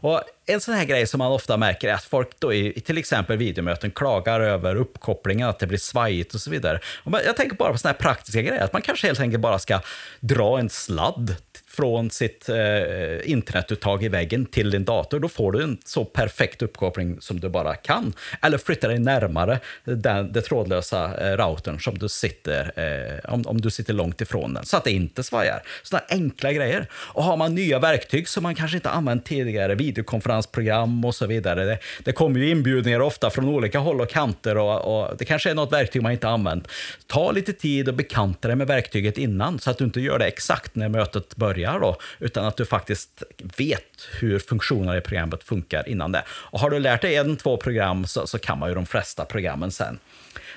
Och 0.02 0.22
en 0.46 0.60
sån 0.60 0.74
här 0.74 0.84
grej 0.84 1.06
som 1.06 1.18
man 1.18 1.32
ofta 1.32 1.56
märker 1.56 1.88
är 1.88 1.94
att 1.94 2.04
folk 2.04 2.28
då 2.38 2.54
i 2.54 2.80
till 2.80 2.98
exempel 2.98 3.36
videomöten 3.36 3.90
klagar 3.90 4.40
över 4.40 4.76
uppkopplingen, 4.76 5.48
att 5.48 5.58
det 5.58 5.66
blir 5.66 5.78
svajigt 5.78 6.34
och 6.34 6.40
så 6.40 6.50
vidare. 6.50 6.80
Och 7.04 7.12
jag 7.26 7.36
tänker 7.36 7.56
bara 7.56 7.72
på 7.72 7.78
såna 7.78 7.92
här 7.92 7.98
praktiska 7.98 8.42
grejer, 8.42 8.64
att 8.64 8.72
man 8.72 8.82
kanske 8.82 9.06
helt 9.06 9.20
enkelt 9.20 9.40
bara 9.40 9.58
ska 9.58 9.80
dra 10.20 10.58
en 10.58 10.70
sladd 10.70 11.36
från 11.76 12.10
sitt 12.10 12.48
eh, 12.48 13.30
internetuttag 13.30 14.04
i 14.04 14.08
väggen 14.08 14.46
till 14.46 14.70
din 14.70 14.84
dator, 14.84 15.20
då 15.20 15.28
får 15.28 15.52
du 15.52 15.62
en 15.62 15.78
så 15.84 16.04
perfekt 16.04 16.62
uppkoppling 16.62 17.20
som 17.20 17.40
du 17.40 17.48
bara 17.48 17.74
kan. 17.74 18.12
Eller 18.42 18.58
flytta 18.58 18.88
dig 18.88 18.98
närmare 18.98 19.60
den, 19.84 20.32
det 20.32 20.42
trådlösa 20.42 21.30
eh, 21.30 21.36
routern 21.36 21.80
som 21.80 21.98
du 21.98 22.08
sitter, 22.08 22.72
eh, 22.76 23.32
om, 23.32 23.42
om 23.46 23.60
du 23.60 23.70
sitter 23.70 23.94
långt 23.94 24.20
ifrån 24.20 24.54
den, 24.54 24.64
så 24.64 24.76
att 24.76 24.84
det 24.84 24.90
inte 24.90 25.22
svajar. 25.22 25.62
Sådana 25.82 26.04
enkla 26.08 26.52
grejer. 26.52 26.86
Och 26.92 27.24
har 27.24 27.36
man 27.36 27.54
nya 27.54 27.78
verktyg 27.78 28.28
som 28.28 28.42
man 28.42 28.54
kanske 28.54 28.76
inte 28.76 28.90
använt 28.90 29.24
tidigare, 29.24 29.74
videokonferensprogram 29.74 31.04
och 31.04 31.14
så 31.14 31.26
vidare. 31.26 31.64
Det, 31.64 31.78
det 32.04 32.12
kommer 32.12 32.40
ju 32.40 32.50
inbjudningar 32.50 33.00
ofta 33.00 33.30
från 33.30 33.48
olika 33.48 33.78
håll 33.78 34.00
och 34.00 34.10
kanter 34.10 34.56
och, 34.56 35.00
och 35.00 35.16
det 35.16 35.24
kanske 35.24 35.50
är 35.50 35.54
något 35.54 35.72
verktyg 35.72 36.02
man 36.02 36.12
inte 36.12 36.28
använt. 36.28 36.68
Ta 37.06 37.32
lite 37.32 37.52
tid 37.52 37.88
och 37.88 37.94
bekanta 37.94 38.48
dig 38.48 38.56
med 38.56 38.66
verktyget 38.66 39.18
innan 39.18 39.58
så 39.58 39.70
att 39.70 39.78
du 39.78 39.84
inte 39.84 40.00
gör 40.00 40.18
det 40.18 40.26
exakt 40.26 40.74
när 40.74 40.88
mötet 40.88 41.36
börjar 41.36 41.61
börjar 41.62 41.80
då, 41.80 41.96
utan 42.18 42.44
att 42.44 42.56
du 42.56 42.66
faktiskt 42.66 43.22
vet 43.56 44.08
hur 44.20 44.38
funktionerna 44.38 44.96
i 44.96 45.00
programmet 45.00 45.44
funkar 45.44 45.88
innan 45.88 46.12
det. 46.12 46.24
Och 46.28 46.60
har 46.60 46.70
du 46.70 46.78
lärt 46.78 47.02
dig 47.02 47.16
en, 47.16 47.36
två 47.36 47.56
program 47.56 48.06
så, 48.06 48.26
så 48.26 48.38
kan 48.38 48.58
man 48.58 48.68
ju 48.68 48.74
de 48.74 48.86
flesta 48.86 49.24
programmen 49.24 49.70
sen. 49.70 49.98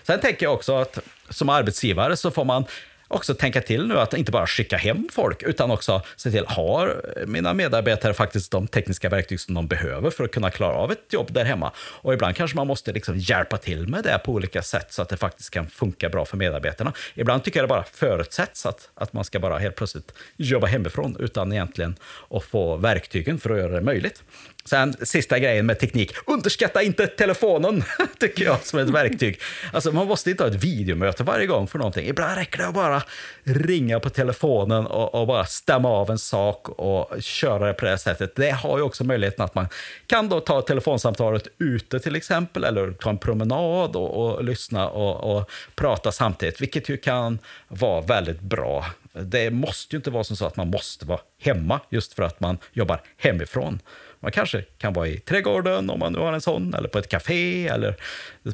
Sen 0.04 0.20
tänker 0.20 0.46
jag 0.46 0.54
också 0.54 0.78
att 0.78 1.00
som 1.30 1.50
arbetsgivare 1.50 2.18
så 2.18 2.32
får 2.32 2.46
man 2.46 2.66
också 3.08 3.34
tänka 3.34 3.62
till 3.62 3.88
nu 3.88 4.00
att 4.00 4.14
inte 4.14 4.32
bara 4.32 4.48
skicka 4.48 4.78
hem 4.78 5.08
folk, 5.12 5.44
utan 5.44 5.72
också 5.72 6.02
se 6.16 6.32
till, 6.32 6.46
har 6.48 7.02
mina 7.28 7.54
medarbetare 7.54 8.14
faktiskt 8.14 8.52
de 8.52 8.68
tekniska 8.68 9.10
verktyg 9.10 9.40
som 9.40 9.54
de 9.54 9.68
behöver 9.68 10.10
för 10.10 10.24
att 10.24 10.32
kunna 10.32 10.52
klara 10.52 10.76
av 10.76 10.92
ett 10.92 11.14
jobb 11.14 11.34
där 11.34 11.46
hemma? 11.46 11.72
Och 11.78 12.14
ibland 12.14 12.36
kanske 12.36 12.58
man 12.58 12.68
måste 12.68 12.92
liksom 12.92 13.18
hjälpa 13.18 13.58
till 13.58 13.88
med 13.88 14.04
det 14.04 14.22
på 14.26 14.32
olika 14.32 14.62
sätt 14.62 14.94
så 14.94 15.02
att 15.02 15.10
det 15.10 15.18
faktiskt 15.18 15.50
kan 15.50 15.68
funka 15.68 16.10
bra 16.10 16.26
för 16.26 16.38
medarbetarna. 16.38 16.94
Ibland 17.14 17.44
tycker 17.44 17.60
jag 17.60 17.64
det 17.64 17.74
bara 17.74 17.84
förutsätts 17.84 18.66
att, 18.66 18.90
att 18.96 19.14
man 19.14 19.24
ska 19.24 19.40
bara 19.40 19.58
helt 19.58 19.76
plötsligt 19.76 20.14
jobba 20.38 20.68
hemifrån 20.68 21.18
utan 21.20 21.54
egentligen 21.54 21.96
att 22.30 22.44
få 22.44 22.78
verktygen 22.78 23.40
för 23.40 23.50
att 23.50 23.58
göra 23.58 23.72
det 23.72 23.82
möjligt. 23.82 24.24
Sen 24.70 24.94
sista 25.02 25.40
grejen 25.40 25.66
med 25.66 25.80
teknik, 25.80 26.16
underskatta 26.26 26.84
inte 26.84 27.08
telefonen, 27.08 27.84
tycker 28.20 28.46
jag, 28.46 28.66
som 28.66 28.80
ett 28.80 28.90
verktyg. 28.90 29.40
Alltså 29.74 29.92
man 29.92 30.08
måste 30.08 30.32
inte 30.32 30.44
ha 30.44 30.50
ett 30.50 30.64
videomöte 30.64 31.24
varje 31.24 31.48
gång 31.48 31.68
för 31.68 31.78
någonting. 31.78 32.08
Ibland 32.08 32.38
räcker 32.38 32.58
det 32.58 32.68
att 32.68 32.74
bara 32.74 33.04
ringa 33.44 34.00
på 34.00 34.10
telefonen 34.10 34.88
och, 34.88 35.16
och, 35.16 35.28
bara 35.28 35.46
stämma 35.46 35.90
av 35.90 36.10
en 36.12 36.18
sak 36.18 36.70
och 36.70 37.22
köra 37.22 37.68
det 37.68 37.74
på 37.74 37.86
det 37.86 37.98
sättet. 37.98 38.36
Det 38.36 38.50
har 38.50 38.78
ju 38.78 38.84
också 38.84 39.04
möjligheten 39.04 39.46
att 39.46 39.56
man 39.56 39.68
kan 40.08 40.30
då 40.30 40.40
ta 40.40 40.62
telefonsamtalet 40.62 41.48
ute 41.58 42.00
till 42.00 42.16
exempel, 42.16 42.64
eller 42.64 42.92
ta 42.92 43.10
en 43.10 43.18
promenad 43.18 43.96
och, 43.96 44.26
och 44.26 44.44
lyssna 44.44 44.90
och, 44.90 45.38
och 45.38 45.52
prata 45.76 46.12
samtidigt, 46.12 46.62
vilket 46.62 46.90
ju 46.90 46.98
kan 46.98 47.40
vara 47.68 48.02
väldigt 48.02 48.42
bra. 48.42 48.86
Det 49.14 49.52
måste 49.52 49.96
ju 49.96 49.98
inte 49.98 50.12
vara 50.12 50.24
så 50.24 50.46
att 50.46 50.58
man 50.58 50.70
måste 50.70 51.06
vara 51.06 51.20
hemma 51.42 51.80
just 51.90 52.14
för 52.14 52.24
att 52.24 52.40
man 52.40 52.58
jobbar 52.74 53.02
hemifrån. 53.18 53.80
Man 54.26 54.32
kanske 54.32 54.62
kan 54.62 54.94
vara 54.94 55.08
i 55.08 55.20
trädgården 55.20 55.90
om 55.90 56.00
man 56.00 56.14
nu 56.14 56.20
har 56.20 56.34
en 56.34 56.42
sån, 56.42 56.74
eller 56.74 56.88
på 56.88 57.00
ett 57.00 57.10
café, 57.10 57.68
eller 57.68 57.96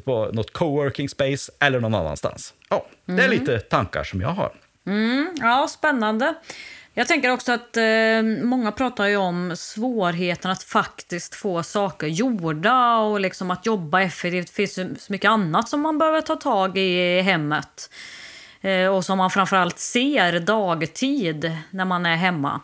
på 0.04 0.30
något 0.32 0.52
coworking 0.52 1.08
space, 1.08 1.52
eller 1.58 1.80
någon 1.80 1.94
annanstans. 1.94 2.54
Ja, 2.68 2.86
det 3.04 3.12
är 3.12 3.18
mm. 3.18 3.30
lite 3.30 3.58
tankar 3.58 4.04
som 4.04 4.20
jag 4.20 4.28
har. 4.28 4.52
Mm, 4.86 5.34
ja, 5.40 5.68
spännande. 5.70 6.34
Jag 6.94 7.08
tänker 7.08 7.30
också 7.30 7.52
att 7.52 7.76
eh, 7.76 8.22
många 8.42 8.72
pratar 8.72 9.06
ju 9.06 9.16
om 9.16 9.56
svårigheten 9.56 10.50
att 10.50 10.62
faktiskt 10.62 11.34
få 11.34 11.62
saker 11.62 12.06
gjorda 12.06 12.96
och 12.96 13.20
liksom 13.20 13.50
att 13.50 13.66
jobba 13.66 14.02
effektivt. 14.02 14.46
Det 14.46 14.52
finns 14.52 15.04
så 15.04 15.12
mycket 15.12 15.28
annat 15.28 15.68
som 15.68 15.80
man 15.80 15.98
behöver 15.98 16.20
ta 16.20 16.36
tag 16.36 16.78
i 16.78 17.18
i 17.18 17.20
hemmet. 17.20 17.90
Eh, 18.60 18.86
och 18.86 19.04
som 19.04 19.18
man 19.18 19.30
framförallt 19.30 19.78
ser 19.78 20.40
dagtid 20.40 21.56
när 21.70 21.84
man 21.84 22.06
är 22.06 22.16
hemma. 22.16 22.60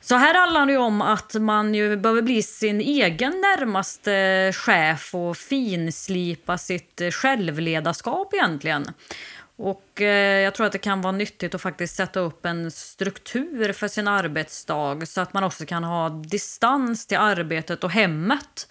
Så 0.00 0.14
här 0.14 0.34
handlar 0.34 0.66
det 0.66 0.76
om 0.76 1.02
att 1.02 1.34
man 1.34 1.74
ju 1.74 1.96
behöver 1.96 2.22
bli 2.22 2.42
sin 2.42 2.80
egen 2.80 3.30
närmaste 3.30 4.52
chef 4.54 5.14
och 5.14 5.36
finslipa 5.36 6.58
sitt 6.58 7.00
självledarskap 7.12 8.34
egentligen. 8.34 8.86
Och 9.56 10.00
eh, 10.00 10.40
jag 10.40 10.54
tror 10.54 10.66
att 10.66 10.72
det 10.72 10.78
kan 10.78 11.02
vara 11.02 11.12
nyttigt 11.12 11.54
att 11.54 11.62
faktiskt 11.62 11.96
sätta 11.96 12.20
upp 12.20 12.46
en 12.46 12.70
struktur 12.70 13.72
för 13.72 13.88
sin 13.88 14.08
arbetsdag 14.08 15.06
så 15.06 15.20
att 15.20 15.32
man 15.32 15.44
också 15.44 15.66
kan 15.66 15.84
ha 15.84 16.08
distans 16.08 17.06
till 17.06 17.18
arbetet 17.18 17.84
och 17.84 17.90
hemmet 17.90 18.68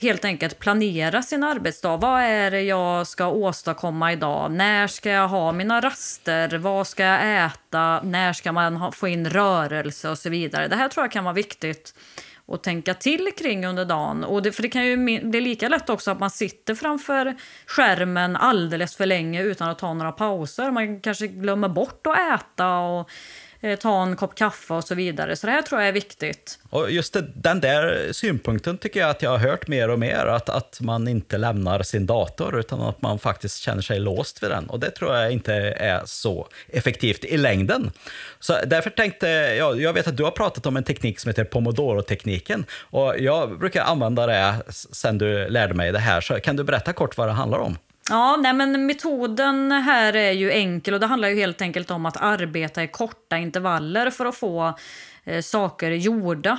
helt 0.00 0.24
enkelt 0.24 0.58
planera 0.58 1.22
sin 1.22 1.44
arbetsdag. 1.44 1.96
Vad 1.96 2.22
är 2.22 2.50
det 2.50 2.62
jag 2.62 3.06
ska 3.06 3.26
åstadkomma 3.28 4.12
idag? 4.12 4.52
När 4.52 4.86
ska 4.86 5.10
jag 5.10 5.28
ha 5.28 5.52
mina 5.52 5.80
raster? 5.80 6.58
Vad 6.58 6.86
ska 6.86 7.02
jag 7.02 7.46
äta? 7.46 8.00
När 8.02 8.32
ska 8.32 8.52
man 8.52 8.76
ha, 8.76 8.92
få 8.92 9.08
in 9.08 9.30
rörelse 9.30 10.08
och 10.08 10.18
så 10.18 10.30
vidare? 10.30 10.68
Det 10.68 10.76
här 10.76 10.88
tror 10.88 11.04
jag 11.04 11.12
kan 11.12 11.24
vara 11.24 11.34
viktigt 11.34 11.94
att 12.48 12.62
tänka 12.62 12.94
till 12.94 13.28
kring 13.38 13.66
under 13.66 13.84
dagen. 13.84 14.24
Och 14.24 14.42
det, 14.42 14.52
för 14.52 14.62
det 14.62 14.68
kan 14.68 14.86
ju 14.86 15.20
bli 15.20 15.40
lika 15.40 15.68
lätt 15.68 15.90
också 15.90 16.10
att 16.10 16.20
man 16.20 16.30
sitter 16.30 16.74
framför 16.74 17.34
skärmen 17.66 18.36
alldeles 18.36 18.96
för 18.96 19.06
länge 19.06 19.42
utan 19.42 19.70
att 19.70 19.78
ta 19.78 19.94
några 19.94 20.12
pauser. 20.12 20.70
Man 20.70 21.00
kanske 21.00 21.26
glömmer 21.26 21.68
bort 21.68 22.06
att 22.06 22.40
äta 22.40 22.78
och 22.78 23.10
Eh, 23.64 23.76
ta 23.76 24.02
en 24.02 24.16
kopp 24.16 24.34
kaffe 24.34 24.74
och 24.74 24.84
så 24.84 24.94
vidare. 24.94 25.36
Så 25.36 25.46
det 25.46 25.52
här 25.52 25.62
tror 25.62 25.80
jag 25.80 25.88
är 25.88 25.92
viktigt. 25.92 26.58
Och 26.70 26.90
just 26.90 27.12
det, 27.12 27.24
den 27.34 27.60
där 27.60 28.12
synpunkten 28.12 28.78
tycker 28.78 29.00
jag 29.00 29.10
att 29.10 29.22
jag 29.22 29.30
har 29.30 29.38
hört 29.38 29.68
mer 29.68 29.90
och 29.90 29.98
mer, 29.98 30.26
att, 30.26 30.48
att 30.48 30.80
man 30.80 31.08
inte 31.08 31.38
lämnar 31.38 31.82
sin 31.82 32.06
dator 32.06 32.58
utan 32.58 32.80
att 32.80 33.02
man 33.02 33.18
faktiskt 33.18 33.58
känner 33.58 33.82
sig 33.82 34.00
låst 34.00 34.42
vid 34.42 34.50
den. 34.50 34.66
Och 34.66 34.80
det 34.80 34.90
tror 34.90 35.16
jag 35.16 35.32
inte 35.32 35.54
är 35.76 36.02
så 36.04 36.48
effektivt 36.68 37.24
i 37.24 37.36
längden. 37.36 37.90
Så 38.40 38.56
därför 38.66 38.90
tänkte 38.90 39.28
jag, 39.28 39.80
jag 39.80 39.92
vet 39.92 40.06
att 40.06 40.16
du 40.16 40.24
har 40.24 40.30
pratat 40.30 40.66
om 40.66 40.76
en 40.76 40.84
teknik 40.84 41.20
som 41.20 41.28
heter 41.28 41.44
Pomodoro-tekniken 41.44 42.64
och 42.90 43.18
jag 43.18 43.58
brukar 43.58 43.82
använda 43.82 44.26
det 44.26 44.54
sen 44.72 45.18
du 45.18 45.48
lärde 45.48 45.74
mig 45.74 45.92
det 45.92 45.98
här. 45.98 46.20
Så 46.20 46.40
kan 46.40 46.56
du 46.56 46.64
berätta 46.64 46.92
kort 46.92 47.16
vad 47.16 47.28
det 47.28 47.32
handlar 47.32 47.58
om? 47.58 47.76
Ja, 48.10 48.36
nej, 48.36 48.52
men 48.52 48.86
metoden 48.86 49.72
här 49.72 50.16
är 50.16 50.32
ju 50.32 50.52
enkel 50.52 50.94
och 50.94 51.00
det 51.00 51.06
handlar 51.06 51.28
ju 51.28 51.34
helt 51.34 51.62
enkelt 51.62 51.90
om 51.90 52.06
att 52.06 52.16
arbeta 52.16 52.82
i 52.82 52.88
korta 52.88 53.38
intervaller 53.38 54.10
för 54.10 54.26
att 54.26 54.36
få 54.36 54.78
eh, 55.24 55.42
saker 55.42 55.90
gjorda. 55.90 56.58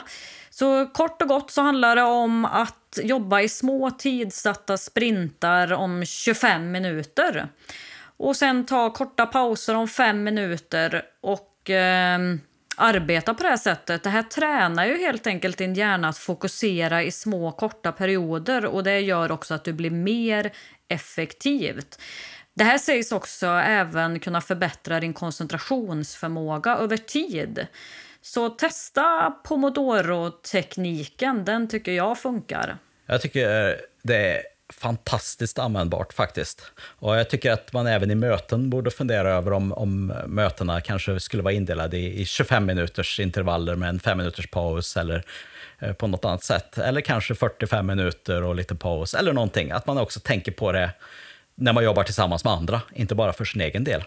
Så 0.49 0.85
kort 0.85 1.21
och 1.21 1.27
gott 1.27 1.51
så 1.51 1.61
handlar 1.61 1.95
det 1.95 2.03
om 2.03 2.45
att 2.45 2.99
jobba 3.03 3.41
i 3.41 3.49
små 3.49 3.91
tidsatta 3.91 4.77
sprintar 4.77 5.73
om 5.73 6.05
25 6.05 6.71
minuter. 6.71 7.47
Och 8.17 8.35
sen 8.35 8.65
ta 8.65 8.93
korta 8.93 9.25
pauser 9.25 9.75
om 9.75 9.87
5 9.87 10.23
minuter 10.23 11.01
och 11.21 11.69
eh, 11.69 12.19
arbeta 12.75 13.33
på 13.33 13.43
det 13.43 13.49
här 13.49 13.57
sättet. 13.57 14.03
Det 14.03 14.09
här 14.09 14.23
tränar 14.23 14.85
ju 14.85 14.97
helt 14.97 15.27
enkelt 15.27 15.57
din 15.57 15.73
hjärna 15.73 16.09
att 16.09 16.17
fokusera 16.17 17.03
i 17.03 17.11
små 17.11 17.51
korta 17.51 17.91
perioder 17.91 18.65
och 18.65 18.83
det 18.83 18.99
gör 18.99 19.31
också 19.31 19.53
att 19.53 19.63
du 19.63 19.73
blir 19.73 19.91
mer 19.91 20.51
effektivt. 20.87 21.99
Det 22.53 22.63
här 22.63 22.77
sägs 22.77 23.11
också 23.11 23.47
även 23.47 24.19
kunna 24.19 24.41
förbättra 24.41 24.99
din 24.99 25.13
koncentrationsförmåga 25.13 26.75
över 26.75 26.97
tid. 26.97 27.67
Så 28.21 28.49
testa 28.49 29.31
pomodoro-tekniken, 29.43 31.45
den 31.45 31.67
tycker 31.67 31.91
jag 31.91 32.19
funkar. 32.19 32.77
Jag 33.05 33.21
tycker 33.21 33.75
det 34.03 34.15
är 34.15 34.41
fantastiskt 34.73 35.59
användbart 35.59 36.13
faktiskt. 36.13 36.71
Och 36.77 37.15
jag 37.15 37.29
tycker 37.29 37.51
att 37.51 37.73
man 37.73 37.87
även 37.87 38.11
i 38.11 38.15
möten 38.15 38.69
borde 38.69 38.91
fundera 38.91 39.31
över 39.31 39.53
om, 39.53 39.73
om 39.73 40.13
mötena 40.27 40.81
kanske 40.81 41.19
skulle 41.19 41.43
vara 41.43 41.53
indelade 41.53 41.97
i, 41.97 42.21
i 42.21 42.25
25 42.25 42.65
minuters 42.65 43.19
intervaller 43.19 43.75
med 43.75 43.89
en 43.89 43.99
5 43.99 44.17
minuters 44.17 44.47
paus 44.47 44.97
eller 44.97 45.23
Eh, 45.79 45.93
på 45.93 46.07
något 46.07 46.25
annat 46.25 46.43
sätt. 46.43 46.77
Eller 46.77 47.01
kanske 47.01 47.35
45 47.35 47.85
minuter 47.87 48.43
och 48.43 48.55
lite 48.55 48.75
paus 48.75 49.13
eller 49.13 49.33
någonting. 49.33 49.71
Att 49.71 49.87
man 49.87 49.97
också 49.97 50.19
tänker 50.19 50.51
på 50.51 50.71
det 50.71 50.91
när 51.55 51.73
man 51.73 51.83
jobbar 51.83 52.03
tillsammans 52.03 52.43
med 52.43 52.53
andra, 52.53 52.81
inte 52.93 53.15
bara 53.15 53.33
för 53.33 53.45
sin 53.45 53.61
egen 53.61 53.83
del. 53.83 54.03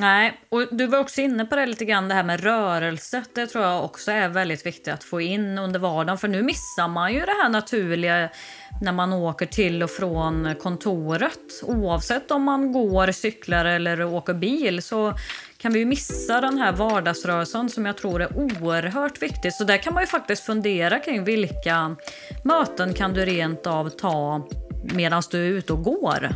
Nej, 0.00 0.40
och 0.48 0.66
du 0.70 0.86
var 0.86 0.98
också 0.98 1.20
inne 1.20 1.44
på 1.44 1.56
det 1.56 1.66
lite 1.66 1.84
grann, 1.84 2.08
det 2.08 2.14
här 2.14 2.22
med 2.22 2.40
rörelse. 2.40 3.24
Det 3.34 3.46
tror 3.46 3.64
jag 3.64 3.84
också 3.84 4.10
är 4.10 4.28
väldigt 4.28 4.66
viktigt 4.66 4.94
att 4.94 5.04
få 5.04 5.20
in 5.20 5.58
under 5.58 5.80
vardagen. 5.80 6.18
För 6.18 6.28
nu 6.28 6.42
missar 6.42 6.88
man 6.88 7.12
ju 7.12 7.20
det 7.20 7.42
här 7.42 7.48
naturliga 7.48 8.28
när 8.80 8.92
man 8.92 9.12
åker 9.12 9.46
till 9.46 9.82
och 9.82 9.90
från 9.90 10.54
kontoret. 10.62 11.62
Oavsett 11.62 12.30
om 12.30 12.42
man 12.42 12.72
går, 12.72 13.12
cyklar 13.12 13.64
eller 13.64 14.04
åker 14.04 14.34
bil 14.34 14.82
så 14.82 15.14
kan 15.58 15.72
vi 15.72 15.84
missa 15.84 16.40
den 16.40 16.58
här 16.58 16.72
vardagsrörelsen 16.72 17.70
som 17.70 17.86
jag 17.86 17.96
tror 17.96 18.22
är 18.22 18.36
oerhört 18.36 19.22
viktig. 19.22 19.52
Så 19.52 19.64
där 19.64 19.76
kan 19.76 19.94
man 19.94 20.02
ju 20.02 20.06
faktiskt 20.06 20.44
fundera 20.44 20.98
kring 20.98 21.24
vilka 21.24 21.96
möten 22.44 22.94
kan 22.94 23.14
du 23.14 23.24
rent 23.24 23.66
av 23.66 23.88
ta 23.88 24.48
medan 24.94 25.22
du 25.30 25.46
är 25.46 25.50
ute 25.50 25.72
och 25.72 25.82
går. 25.82 26.28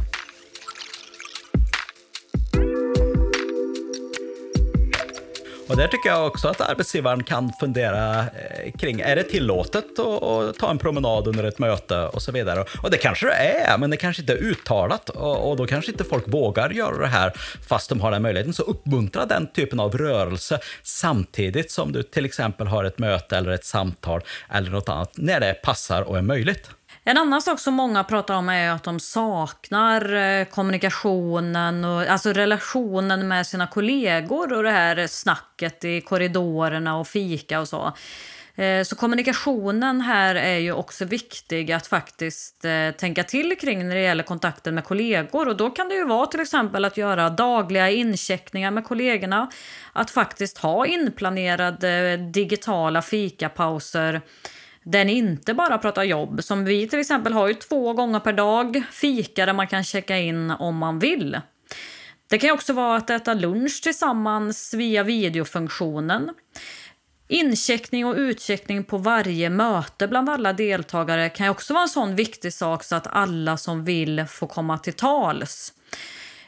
Och 5.73 5.79
där 5.79 5.89
tycker 5.89 6.09
jag 6.09 6.27
också 6.27 6.49
att 6.49 6.61
arbetsgivaren 6.61 7.23
kan 7.23 7.53
fundera 7.61 8.21
eh, 8.21 8.73
kring, 8.79 9.01
är 9.01 9.17
det 9.17 9.23
tillåtet 9.23 9.99
att, 9.99 10.59
ta 10.59 10.71
en 10.71 10.79
promenad 10.79 11.27
under 11.27 11.45
ett 11.45 11.59
möte 11.59 11.99
och 11.99 12.23
så 12.23 12.33
vidare. 12.33 12.65
Och 12.83 12.91
det 12.91 12.97
kanske 12.97 13.27
det 13.27 13.33
är, 13.33 13.79
men 13.79 13.91
det 13.91 13.97
kanske 13.97 14.23
inte 14.23 14.33
är 14.33 14.37
uttalat 14.37 15.09
och, 15.09 15.51
och 15.51 15.57
då 15.57 15.67
kanske 15.67 15.91
inte 15.91 16.05
folk 16.05 16.29
vågar 16.29 16.71
göra 16.71 16.99
det 16.99 17.07
här 17.07 17.33
fast 17.69 17.89
de 17.89 18.01
har 18.01 18.11
den 18.11 18.23
möjligheten. 18.23 18.55
Så 18.55 18.63
uppmuntra 18.63 19.27
den 19.27 19.47
typen 19.47 19.81
av 19.81 19.99
rörelse 19.99 20.59
samtidigt 20.83 21.71
som 21.71 21.93
du 21.93 22.03
till 22.03 22.25
exempel 22.25 22.67
har 22.67 22.85
ett 22.85 22.99
möte 22.99 23.37
eller 23.37 23.51
ett 23.51 23.65
samtal 23.65 24.23
eller 24.51 24.71
något 24.71 24.89
annat 24.89 25.13
när 25.15 25.41
det 25.41 25.55
passar 25.55 26.03
och 26.03 26.19
är 26.19 26.23
möjligt. 26.23 26.71
En 27.05 27.19
annan 27.19 27.43
sak 27.43 27.61
som 27.61 27.75
många 27.75 28.05
pratar 28.05 28.35
om 28.35 28.49
är 28.49 28.71
att 28.71 28.85
de 28.85 29.01
saknar 29.01 30.15
eh, 30.15 30.45
kommunikationen 30.45 31.85
och 31.85 32.03
alltså 32.03 32.33
relationen 32.33 33.29
med 33.29 33.47
sina 33.47 33.67
kollegor 33.67 34.53
och 34.53 34.63
det 34.63 34.71
här 34.71 35.07
snacket 35.07 35.85
i 35.85 36.01
korridorerna 36.01 36.99
och 36.99 37.09
fika 37.09 37.61
och 37.61 37.69
så. 37.69 37.93
Eh, 38.55 38.83
så 38.83 38.97
kommunikationen 38.97 40.01
här 40.01 40.35
är 40.35 40.59
ju 40.59 40.73
också 40.73 41.05
viktig 41.05 41.73
att 41.73 41.87
faktiskt 41.87 42.65
eh, 42.65 42.91
tänka 42.91 43.25
till 43.25 43.57
kring 43.61 43.89
när 43.89 43.95
det 43.95 44.03
gäller 44.03 44.25
kontakten 44.25 44.75
med 44.75 44.85
kollegor. 44.85 45.49
Och 45.49 45.57
då 45.57 45.71
kan 45.71 45.89
det 45.89 45.95
ju 45.95 46.05
vara 46.05 46.27
till 46.27 46.41
exempel 46.41 46.85
att 46.85 46.97
göra 46.97 47.31
dagliga 47.31 47.91
incheckningar 47.91 48.71
med 48.71 48.85
kollegorna. 48.85 49.51
Att 49.93 50.11
faktiskt 50.11 50.59
ha 50.59 50.87
inplanerade 50.87 52.17
digitala 52.17 53.03
fikapauser 53.03 54.21
den 54.85 55.09
inte 55.09 55.55
bara 55.55 55.79
pratar 55.79 56.03
jobb. 56.03 56.45
Som 56.45 56.65
vi 56.65 56.89
till 56.89 57.01
exempel 57.01 57.33
har 57.33 57.49
ju 57.49 57.55
två 57.55 57.93
gånger 57.93 58.21
per 58.21 58.33
dag 58.33 58.83
fika 58.93 59.47
där 59.47 59.53
man 59.53 59.67
kan 59.67 59.85
checka 59.85 60.19
in 60.19 60.51
om 60.51 60.77
man 60.77 60.99
vill. 60.99 61.41
Det 62.31 62.39
kan 62.39 62.51
också 62.51 62.73
vara 62.73 62.97
att 62.97 63.11
äta 63.11 63.35
lunch 63.35 63.83
tillsammans 63.83 64.75
via 64.75 65.03
videofunktionen. 65.03 66.31
Incheckning 67.29 68.07
och 68.07 68.15
utcheckning 68.17 68.85
på 68.85 68.99
varje 68.99 69.51
möte 69.51 70.09
bland 70.09 70.31
alla 70.31 70.53
deltagare 70.53 71.29
kan 71.29 71.49
också 71.49 71.75
vara 71.75 71.83
en 71.83 71.89
sån 71.89 72.17
viktig 72.17 72.53
sak 72.53 72.85
så 72.85 72.97
att 72.97 73.07
alla 73.07 73.57
som 73.57 73.85
vill 73.85 74.25
får 74.29 74.47
komma 74.47 74.79
till 74.79 74.93
tals. 74.93 75.73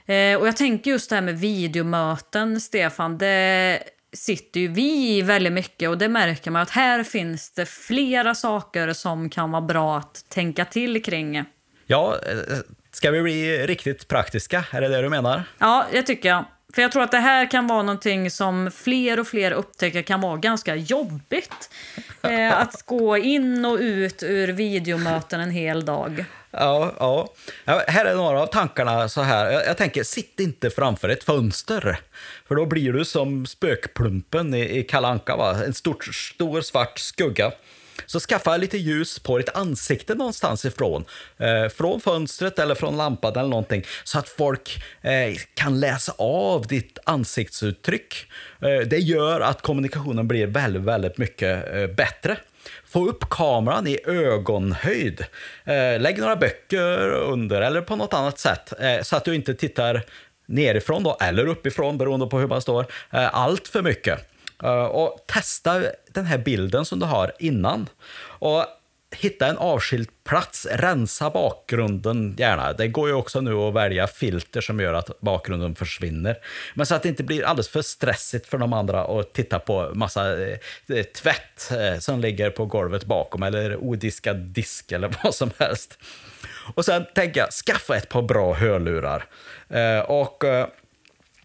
Eh, 0.06 0.38
och 0.40 0.46
jag 0.46 0.56
tänker 0.56 0.90
just 0.90 1.10
det 1.10 1.16
här 1.16 1.22
med 1.22 1.38
videomöten, 1.38 2.60
Stefan. 2.60 3.18
Det 3.18 3.78
sitter 4.14 4.60
ju 4.60 4.68
vi 4.68 5.16
i 5.18 5.22
väldigt 5.22 5.52
mycket 5.52 5.88
och 5.88 5.98
det 5.98 6.08
märker 6.08 6.50
man 6.50 6.62
att 6.62 6.70
här 6.70 7.02
finns 7.02 7.50
det 7.50 7.66
flera 7.66 8.34
saker 8.34 8.92
som 8.92 9.30
kan 9.30 9.50
vara 9.50 9.62
bra 9.62 9.98
att 9.98 10.24
tänka 10.28 10.64
till 10.64 11.02
kring. 11.02 11.44
Ja, 11.86 12.18
eh, 12.26 12.58
ska 12.90 13.10
vi 13.10 13.22
bli 13.22 13.66
riktigt 13.66 14.08
praktiska? 14.08 14.64
Är 14.70 14.80
det 14.80 14.88
det 14.88 15.02
du 15.02 15.08
menar? 15.08 15.42
Ja, 15.58 15.86
det 15.92 16.02
tycker 16.02 16.28
jag. 16.28 16.44
För 16.74 16.82
jag 16.82 16.92
tror 16.92 17.02
att 17.02 17.10
det 17.10 17.18
här 17.18 17.50
kan 17.50 17.66
vara 17.66 17.82
någonting 17.82 18.30
som 18.30 18.70
fler 18.74 19.20
och 19.20 19.26
fler 19.26 19.50
upptäcker 19.50 20.02
kan 20.02 20.20
vara 20.20 20.36
ganska 20.36 20.76
jobbigt. 20.76 21.70
Eh, 22.22 22.60
att 22.60 22.82
gå 22.86 23.16
in 23.16 23.64
och 23.64 23.78
ut 23.78 24.22
ur 24.22 24.48
videomöten 24.48 25.40
en 25.40 25.50
hel 25.50 25.84
dag. 25.84 26.24
Ja, 26.56 26.92
ja. 26.98 27.32
ja, 27.64 27.82
Här 27.88 28.04
är 28.04 28.14
några 28.14 28.42
av 28.42 28.46
tankarna 28.46 29.08
så 29.08 29.22
här. 29.22 29.50
Jag, 29.50 29.66
jag, 29.66 29.76
tänker, 29.76 30.04
sitt 30.04 30.40
inte 30.40 30.70
framför 30.70 31.08
ett 31.08 31.24
fönster. 31.24 31.98
För 32.48 32.54
då 32.54 32.66
blir 32.66 32.92
du 32.92 33.04
som 33.04 33.46
spökplumpen 33.46 34.54
i, 34.54 34.78
i 34.78 34.82
Kalanka, 34.82 35.36
va? 35.36 35.64
En 35.64 35.74
stor, 35.74 36.12
stor 36.12 36.60
svart 36.60 36.98
skugga. 36.98 37.52
Så 38.06 38.20
skaffa 38.20 38.56
lite 38.56 38.78
ljus 38.78 39.18
på 39.18 39.38
ditt 39.38 39.48
ansikte 39.48 40.14
någonstans 40.14 40.64
ifrån. 40.64 41.04
Eh, 41.38 41.68
från 41.68 42.00
fönstret 42.00 42.58
eller 42.58 42.74
från 42.74 42.96
lampan 42.96 43.32
eller 43.32 43.48
någonting. 43.48 43.84
Så 44.04 44.18
att 44.18 44.28
folk 44.28 44.82
eh, 45.02 45.34
kan 45.54 45.80
läsa 45.80 46.12
av 46.18 46.66
ditt 46.66 46.98
ansiktsuttryck. 47.04 48.14
Eh, 48.60 48.88
det 48.88 48.98
gör 48.98 49.40
att 49.40 49.62
kommunikationen 49.62 50.28
blir 50.28 50.46
väldigt, 50.46 50.82
väldigt 50.82 51.18
mycket 51.18 51.74
eh, 51.74 51.86
bättre. 51.86 52.36
Få 52.94 53.08
upp 53.08 53.30
kameran 53.30 53.86
i 53.86 53.98
ögonhöjd. 54.06 55.20
Eh, 55.64 56.00
lägg 56.00 56.18
några 56.18 56.36
böcker 56.36 57.10
under 57.10 57.60
eller 57.62 57.80
på 57.80 57.96
något 57.96 58.14
annat 58.14 58.38
sätt. 58.38 58.72
Eh, 58.80 59.02
så 59.02 59.16
att 59.16 59.24
du 59.24 59.34
inte 59.34 59.54
tittar 59.54 60.02
nerifrån 60.46 61.02
då, 61.02 61.16
eller 61.20 61.46
uppifrån 61.46 61.98
beroende 61.98 62.26
på 62.26 62.38
hur 62.38 62.46
man 62.46 62.62
står, 62.62 62.86
eh, 63.12 63.34
allt 63.34 63.68
för 63.68 63.82
mycket. 63.82 64.20
Eh, 64.62 64.84
och 64.84 65.24
testa 65.26 65.82
den 66.12 66.26
här 66.26 66.38
bilden 66.38 66.84
som 66.84 66.98
du 66.98 67.06
har 67.06 67.32
innan. 67.38 67.88
Och 68.24 68.64
hitta 69.14 69.46
en 69.46 69.56
avskild 69.56 70.08
plats, 70.24 70.66
rensa 70.70 71.30
bakgrunden 71.30 72.34
gärna. 72.38 72.72
Det 72.72 72.88
går 72.88 73.08
ju 73.08 73.14
också 73.14 73.40
nu 73.40 73.54
att 73.54 73.74
välja 73.74 74.06
filter 74.06 74.60
som 74.60 74.80
gör 74.80 74.94
att 74.94 75.20
bakgrunden 75.20 75.74
försvinner. 75.74 76.36
Men 76.74 76.86
så 76.86 76.94
att 76.94 77.02
det 77.02 77.08
inte 77.08 77.24
blir 77.24 77.44
alldeles 77.44 77.68
för 77.68 77.82
stressigt 77.82 78.46
för 78.46 78.58
de 78.58 78.72
andra 78.72 79.04
att 79.04 79.32
titta 79.32 79.58
på 79.58 79.90
massa 79.94 80.42
eh, 80.42 80.58
eh 80.88 81.02
tvätt 81.04 81.70
eh, 81.70 81.98
som 81.98 82.20
ligger 82.20 82.50
på 82.50 82.66
golvet 82.66 83.04
bakom 83.04 83.42
eller 83.42 83.76
odiskad 83.76 84.36
disk 84.36 84.92
eller 84.92 85.10
vad 85.22 85.34
som 85.34 85.50
helst. 85.58 85.98
Och 86.74 86.84
sen 86.84 87.06
tänker 87.14 87.40
jag, 87.40 87.50
skaffa 87.50 87.96
ett 87.96 88.08
par 88.08 88.22
bra 88.22 88.54
hörlurar. 88.54 89.24
Eh, 89.68 89.98
och 89.98 90.44
eh, 90.44 90.66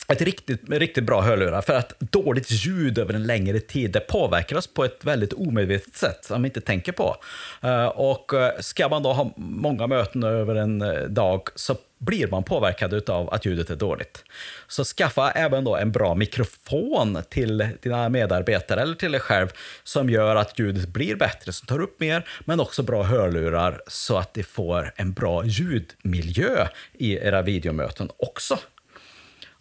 ett 0.10 0.22
riktigt, 0.22 0.70
riktigt 0.70 1.04
bra 1.04 1.22
hörlurar 1.22 1.62
för 1.62 1.74
att 1.74 2.00
dåligt 2.00 2.52
ljud 2.52 2.98
över 2.98 3.14
en 3.14 3.24
längre 3.24 3.60
tid 3.60 3.92
det 3.92 4.00
påverkar 4.00 4.58
oss 4.58 4.68
på 4.68 4.84
ett 4.84 5.06
väldigt 5.06 5.34
omedvetet 5.34 5.96
sätt 5.96 6.26
som 6.26 6.42
vi 6.42 6.48
inte 6.48 6.62
tänker 6.62 6.92
på. 6.92 7.16
Eh, 7.62 7.86
och 7.86 8.34
eh, 8.34 8.52
ska 8.60 8.90
man 8.90 9.04
då 9.04 9.14
ha 9.14 9.34
många 9.38 9.88
möten 9.88 10.24
över 10.24 10.56
en 10.56 10.82
eh, 10.82 11.02
dag 11.02 11.42
så 11.56 11.76
blir 11.98 12.28
man 12.28 12.44
påverkad 12.44 13.10
av 13.10 13.34
att 13.34 13.46
ljudet 13.46 13.70
är 13.70 13.76
dåligt. 13.76 14.24
Så 14.68 14.84
skaffa 14.84 15.32
även 15.32 15.64
då 15.64 15.76
en 15.76 15.92
bra 15.92 16.16
mikrofon 16.16 17.18
till 17.30 17.68
dina 17.82 18.10
medarbetare 18.10 18.82
eller 18.82 18.96
till 18.96 19.12
dig 19.12 19.22
själv 19.22 19.48
som 19.84 20.10
gör 20.10 20.36
att 20.36 20.60
ljudet 20.60 20.88
blir 20.88 21.16
bättre, 21.16 21.54
som 21.54 21.68
tar 21.68 21.82
upp 21.82 22.00
mer, 22.00 22.28
men 22.46 22.60
också 22.60 22.84
bra 22.84 23.04
hörlurar 23.04 23.82
så 23.88 24.18
att 24.18 24.36
ni 24.36 24.44
får 24.44 24.94
en 24.96 25.14
bra 25.14 25.46
ljudmiljö 25.46 26.68
i 26.94 27.14
era 27.14 27.42
videomöten 27.42 28.10
också. 28.18 28.60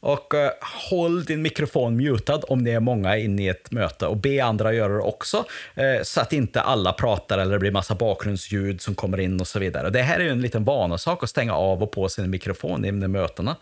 Och 0.00 0.34
eh, 0.34 0.50
håll 0.90 1.24
din 1.24 1.42
mikrofon 1.42 1.96
mutad 1.96 2.40
om 2.48 2.62
ni 2.62 2.70
är 2.70 2.80
många 2.80 3.16
inne 3.16 3.42
i 3.42 3.48
ett 3.48 3.70
möte 3.70 4.06
och 4.06 4.16
be 4.16 4.44
andra 4.44 4.72
göra 4.72 4.92
det 4.92 5.00
också 5.00 5.44
eh, 5.74 6.02
så 6.02 6.20
att 6.20 6.32
inte 6.32 6.60
alla 6.60 6.92
pratar 6.92 7.38
eller 7.38 7.52
det 7.52 7.58
blir 7.58 7.70
massa 7.70 7.94
bakgrundsljud 7.94 8.80
som 8.80 8.94
kommer 8.94 9.20
in 9.20 9.40
och 9.40 9.46
så 9.46 9.58
vidare. 9.58 9.90
Det 9.90 10.02
här 10.02 10.20
är 10.20 10.24
ju 10.24 10.30
en 10.30 10.40
liten 10.40 10.64
vanesak 10.64 11.22
att 11.22 11.30
stänga 11.30 11.54
av 11.54 11.82
och 11.82 11.90
på 11.90 12.08
sin 12.08 12.30
mikrofon 12.30 12.84
i 12.84 12.92
mötena. 12.92 13.56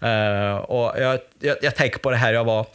Eh, 0.00 0.56
och 0.56 1.00
jag, 1.00 1.18
jag, 1.40 1.56
jag 1.62 1.76
tänker 1.76 1.98
på 1.98 2.10
det 2.10 2.16
här, 2.16 2.32
jag 2.32 2.44
var 2.44 2.66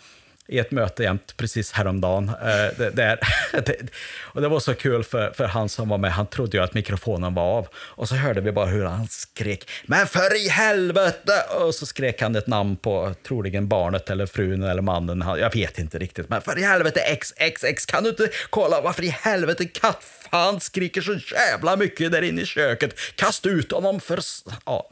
i 0.47 0.60
ett 0.60 0.71
möte 0.71 1.03
jämt 1.03 1.38
precis 1.38 1.71
häromdagen. 1.71 2.29
Eh, 2.29 2.77
det, 2.77 2.89
det, 2.89 3.19
det, 3.65 3.75
och 4.19 4.41
det 4.41 4.47
var 4.47 4.60
så 4.60 4.73
kul 4.73 5.03
för, 5.03 5.31
för 5.31 5.45
han 5.45 5.69
som 5.69 5.89
var 5.89 5.97
med, 5.97 6.12
han 6.12 6.27
trodde 6.27 6.57
ju 6.57 6.63
att 6.63 6.73
mikrofonen 6.73 7.33
var 7.33 7.43
av. 7.43 7.67
Och 7.75 8.10
så 8.10 8.15
hörde 8.15 8.41
vi 8.41 8.51
bara 8.51 8.65
hur 8.65 8.86
han 8.86 9.07
skrek 9.07 9.69
“Men 9.86 10.07
för 10.07 10.45
i 10.45 10.49
helvete!” 10.49 11.31
Och 11.60 11.75
så 11.75 11.86
skrek 11.86 12.21
han 12.21 12.36
ett 12.36 12.47
namn 12.47 12.77
på 12.77 13.13
troligen 13.27 13.67
barnet 13.67 14.10
eller 14.10 14.25
frun 14.25 14.63
eller 14.63 14.81
mannen. 14.81 15.23
Jag 15.39 15.53
vet 15.53 15.79
inte 15.79 15.99
riktigt. 15.99 16.29
“Men 16.29 16.41
för 16.41 16.57
i 16.57 16.63
helvete 16.63 17.17
XXX, 17.21 17.86
kan 17.86 18.03
du 18.03 18.10
inte 18.10 18.29
kolla 18.49 18.81
varför 18.81 19.03
i 19.03 19.10
helvete 19.10 19.65
kattfan 19.65 20.60
skriker 20.60 21.01
så 21.01 21.13
jävla 21.13 21.75
mycket 21.75 22.12
där 22.12 22.21
inne 22.21 22.41
i 22.41 22.45
köket? 22.45 22.99
Kasta 23.15 23.49
ut 23.49 23.71
honom 23.71 23.99
för...” 23.99 24.19
ja, 24.65 24.89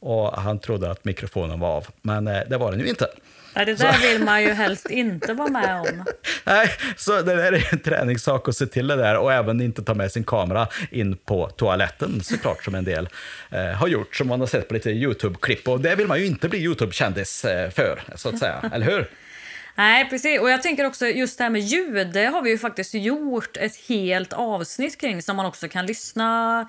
Och 0.00 0.32
han 0.32 0.58
trodde 0.58 0.90
att 0.90 1.04
mikrofonen 1.04 1.60
var 1.60 1.68
av, 1.68 1.86
men 2.02 2.28
eh, 2.28 2.40
det 2.48 2.56
var 2.56 2.70
den 2.70 2.80
ju 2.80 2.86
inte. 2.86 3.08
Ja, 3.54 3.64
det 3.64 3.74
där 3.74 3.92
så. 3.92 4.00
vill 4.08 4.24
man 4.24 4.42
ju 4.42 4.52
helst 4.52 4.90
inte 4.90 5.34
vara 5.34 5.48
med 5.48 5.80
om. 5.80 6.04
Nej, 6.44 6.70
så 6.96 7.22
det 7.22 7.36
där 7.36 7.52
är 7.52 7.68
en 7.72 7.78
träningssak 7.78 8.48
att 8.48 8.56
se 8.56 8.66
till 8.66 8.86
det 8.86 8.96
där 8.96 9.16
och 9.16 9.32
även 9.32 9.60
inte 9.60 9.82
ta 9.82 9.94
med 9.94 10.12
sin 10.12 10.24
kamera 10.24 10.68
in 10.90 11.16
på 11.16 11.48
toaletten 11.48 12.20
såklart 12.22 12.64
som 12.64 12.74
en 12.74 12.84
del 12.84 13.08
eh, 13.50 13.64
har 13.64 13.88
gjort 13.88 14.16
som 14.16 14.28
man 14.28 14.40
har 14.40 14.46
sett 14.46 14.68
på 14.68 14.74
lite 14.74 14.90
YouTube-klipp 14.90 15.68
och 15.68 15.80
det 15.80 15.94
vill 15.94 16.06
man 16.06 16.18
ju 16.18 16.26
inte 16.26 16.48
bli 16.48 16.58
YouTube-kändis 16.58 17.44
eh, 17.44 17.70
för 17.70 18.02
så 18.14 18.28
att 18.28 18.38
säga, 18.38 18.70
eller 18.72 18.86
hur? 18.86 19.10
Nej, 19.74 20.08
precis. 20.10 20.40
Och 20.40 20.50
jag 20.50 20.62
tänker 20.62 20.84
också 20.84 21.06
just 21.06 21.38
det 21.38 21.44
här 21.44 21.50
med 21.50 21.60
ljud, 21.60 22.12
det 22.12 22.24
har 22.24 22.42
vi 22.42 22.50
ju 22.50 22.58
faktiskt 22.58 22.94
gjort 22.94 23.56
ett 23.56 23.76
helt 23.88 24.32
avsnitt 24.32 25.00
kring 25.00 25.22
som 25.22 25.36
man 25.36 25.46
också 25.46 25.68
kan 25.68 25.86
lyssna 25.86 26.60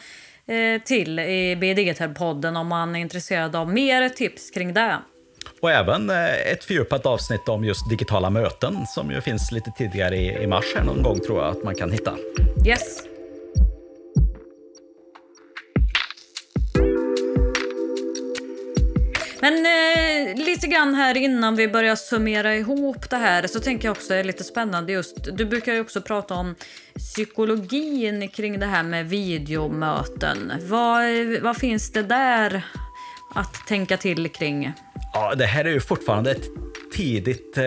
eh, 0.48 0.82
till 0.82 1.20
i 1.20 1.56
BD-podden 1.56 2.58
om 2.58 2.67
man 2.67 2.96
är 2.96 3.00
intresserad 3.00 3.56
av 3.56 3.74
mer 3.74 4.10
tips 4.10 4.52
kring 4.52 4.74
det. 4.74 4.98
Och 5.62 5.72
även 5.72 6.10
eh, 6.10 6.52
ett 6.52 6.64
fördjupat 6.64 7.06
avsnitt 7.06 7.50
om 7.50 7.64
just 7.64 7.90
digitala 7.90 8.30
möten 8.30 8.86
som 8.88 9.12
ju 9.12 9.22
finns 9.22 9.52
lite 9.52 9.72
tidigare 9.78 10.18
i, 10.18 10.48
mars 10.48 10.66
här 10.76 10.84
någon 10.84 11.04
gång 11.04 11.20
tror 11.20 11.40
jag 11.40 11.52
att 11.52 11.64
man 11.64 11.76
kan 11.76 11.92
hitta. 11.92 12.16
Yes. 12.66 13.04
Men 19.42 19.54
eh, 19.54 20.46
lite 20.46 20.68
grann 20.68 20.96
här 20.96 21.18
innan 21.18 21.56
vi 21.56 21.68
börjar 21.68 21.96
summera 21.96 22.56
ihop 22.56 23.10
det 23.10 23.18
här 23.18 23.48
så 23.48 23.60
tänker 23.60 23.88
jag 23.88 23.92
också 23.92 24.14
är 24.14 24.24
lite 24.24 24.44
spännande 24.44 24.92
just. 24.92 25.38
Du 25.38 25.46
brukar 25.46 25.74
ju 25.74 25.82
också 25.82 26.02
prata 26.02 26.34
om 26.34 26.56
psykologin 26.98 28.30
kring 28.30 28.60
det 28.60 28.66
här 28.66 28.84
med 28.84 29.10
videomöten. 29.10 30.54
Vad, 30.62 31.04
vad 31.42 31.58
finns 31.58 31.92
det 31.92 32.04
där 32.04 32.64
att 33.36 33.67
tänka 33.67 33.98
till 33.98 34.30
kring? 34.30 34.74
Ja, 35.13 35.36
det 35.36 35.46
här 35.46 35.65
är 35.65 35.70
ju 35.70 35.80
fortfarande 35.80 36.32
ett 36.32 36.46
tidigt... 36.94 37.58
Eh, 37.58 37.63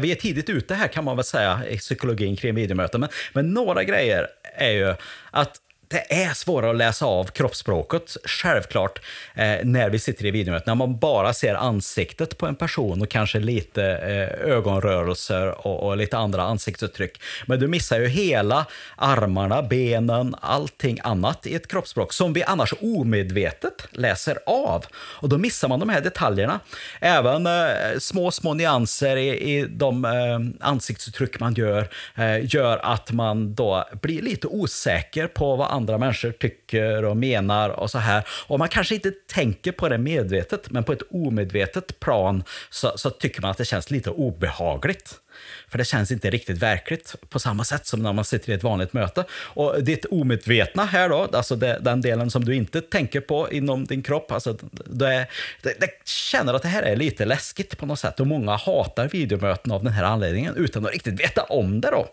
vi 0.00 0.12
är 0.12 0.14
tidigt 0.14 0.50
ute 0.50 0.74
här 0.74 0.88
kan 0.88 1.04
man 1.04 1.16
väl 1.16 1.24
säga 1.24 1.60
i 1.68 1.78
psykologin 1.78 2.36
kring 2.36 2.54
videomöten. 2.54 3.00
Men, 3.00 3.10
men 3.32 3.54
några 3.54 3.84
grejer 3.84 4.26
är 4.58 4.70
ju 4.70 4.94
att 5.30 5.60
det 5.88 6.24
är 6.24 6.34
svårare 6.34 6.70
att 6.70 6.76
läsa 6.76 7.06
av 7.06 7.24
kroppsspråket, 7.24 8.16
självklart, 8.24 9.00
eh, 9.34 9.56
när 9.62 9.90
vi 9.90 9.98
sitter 9.98 10.26
i 10.26 10.30
videomöten. 10.30 10.64
När 10.66 10.74
man 10.74 10.98
bara 10.98 11.32
ser 11.32 11.54
ansiktet 11.54 12.38
på 12.38 12.46
en 12.46 12.56
person 12.56 13.02
och 13.02 13.08
kanske 13.08 13.38
lite 13.38 13.84
eh, 13.84 14.50
ögonrörelser 14.50 15.66
och, 15.66 15.82
och, 15.82 15.96
lite 15.96 16.18
andra 16.18 16.42
ansiktsuttryck. 16.42 17.20
Men 17.46 17.60
du 17.60 17.68
missar 17.68 18.00
ju 18.00 18.06
hela 18.06 18.66
armarna, 18.96 19.62
benen, 19.62 20.34
allting 20.40 20.98
annat 21.02 21.46
i 21.46 21.54
ett 21.54 21.68
kroppsspråk 21.68 22.12
som 22.12 22.32
vi 22.32 22.42
annars 22.42 22.74
omedvetet 22.80 23.88
läser 23.90 24.38
av. 24.46 24.84
Och 24.94 25.28
då 25.28 25.38
missar 25.38 25.68
man 25.68 25.80
de 25.80 25.88
här 25.88 26.00
detaljerna. 26.00 26.60
Även 27.00 27.46
eh, 27.46 27.98
små, 27.98 28.30
små 28.30 28.54
nyanser 28.54 29.16
i, 29.16 29.28
i 29.28 29.66
de 29.68 30.04
eh, 30.04 30.66
ansiktsuttryck 30.68 31.40
man 31.40 31.54
gör, 31.54 31.88
eh, 32.14 32.54
gör 32.54 32.78
att 32.82 33.12
man 33.12 33.54
då 33.54 33.88
blir 34.02 34.22
lite 34.22 34.46
osäker 34.46 35.26
på 35.26 35.56
vad 35.56 35.75
andra 35.76 35.98
människor 35.98 36.32
tycker 36.32 37.04
och 37.04 37.16
menar 37.16 37.70
och 37.70 37.90
så 37.90 37.98
här. 37.98 38.24
Och 38.46 38.58
man 38.58 38.68
kanske 38.68 38.94
inte 38.94 39.10
tänker 39.10 39.72
på 39.72 39.88
det 39.88 39.98
medvetet, 39.98 40.70
men 40.70 40.84
på 40.84 40.92
ett 40.92 41.02
omedvetet 41.10 42.00
plan 42.00 42.44
så, 42.70 42.92
så 42.96 43.10
tycker 43.10 43.42
man 43.42 43.50
att 43.50 43.58
det 43.58 43.64
känns 43.64 43.90
lite 43.90 44.10
obehagligt. 44.10 45.20
För 45.68 45.78
det 45.78 45.84
känns 45.84 46.10
inte 46.10 46.30
riktigt 46.30 46.58
verkligt 46.58 47.14
på 47.28 47.38
samma 47.38 47.64
sätt 47.64 47.86
som 47.86 48.02
när 48.02 48.12
man 48.12 48.24
sitter 48.24 48.50
i 48.50 48.54
ett 48.54 48.62
vanligt 48.62 48.92
möte. 48.92 49.24
Och 49.30 49.84
ditt 49.84 50.04
omedvetna 50.04 50.84
här 50.84 51.08
då, 51.08 51.28
alltså 51.32 51.56
det, 51.56 51.78
den 51.80 52.00
delen 52.00 52.30
som 52.30 52.44
du 52.44 52.54
inte 52.54 52.80
tänker 52.80 53.20
på 53.20 53.52
inom 53.52 53.84
din 53.84 54.02
kropp, 54.02 54.32
alltså 54.32 54.56
det, 54.84 55.26
det, 55.62 55.80
det, 55.80 55.88
känner 56.04 56.54
att 56.54 56.62
det 56.62 56.68
här 56.68 56.82
är 56.82 56.96
lite 56.96 57.24
läskigt 57.24 57.78
på 57.78 57.86
något 57.86 57.98
sätt. 57.98 58.20
Och 58.20 58.26
många 58.26 58.56
hatar 58.56 59.08
videomöten 59.08 59.72
av 59.72 59.84
den 59.84 59.92
här 59.92 60.04
anledningen 60.04 60.56
utan 60.56 60.86
att 60.86 60.92
riktigt 60.92 61.20
veta 61.20 61.42
om 61.42 61.80
det 61.80 61.90
då. 61.90 62.08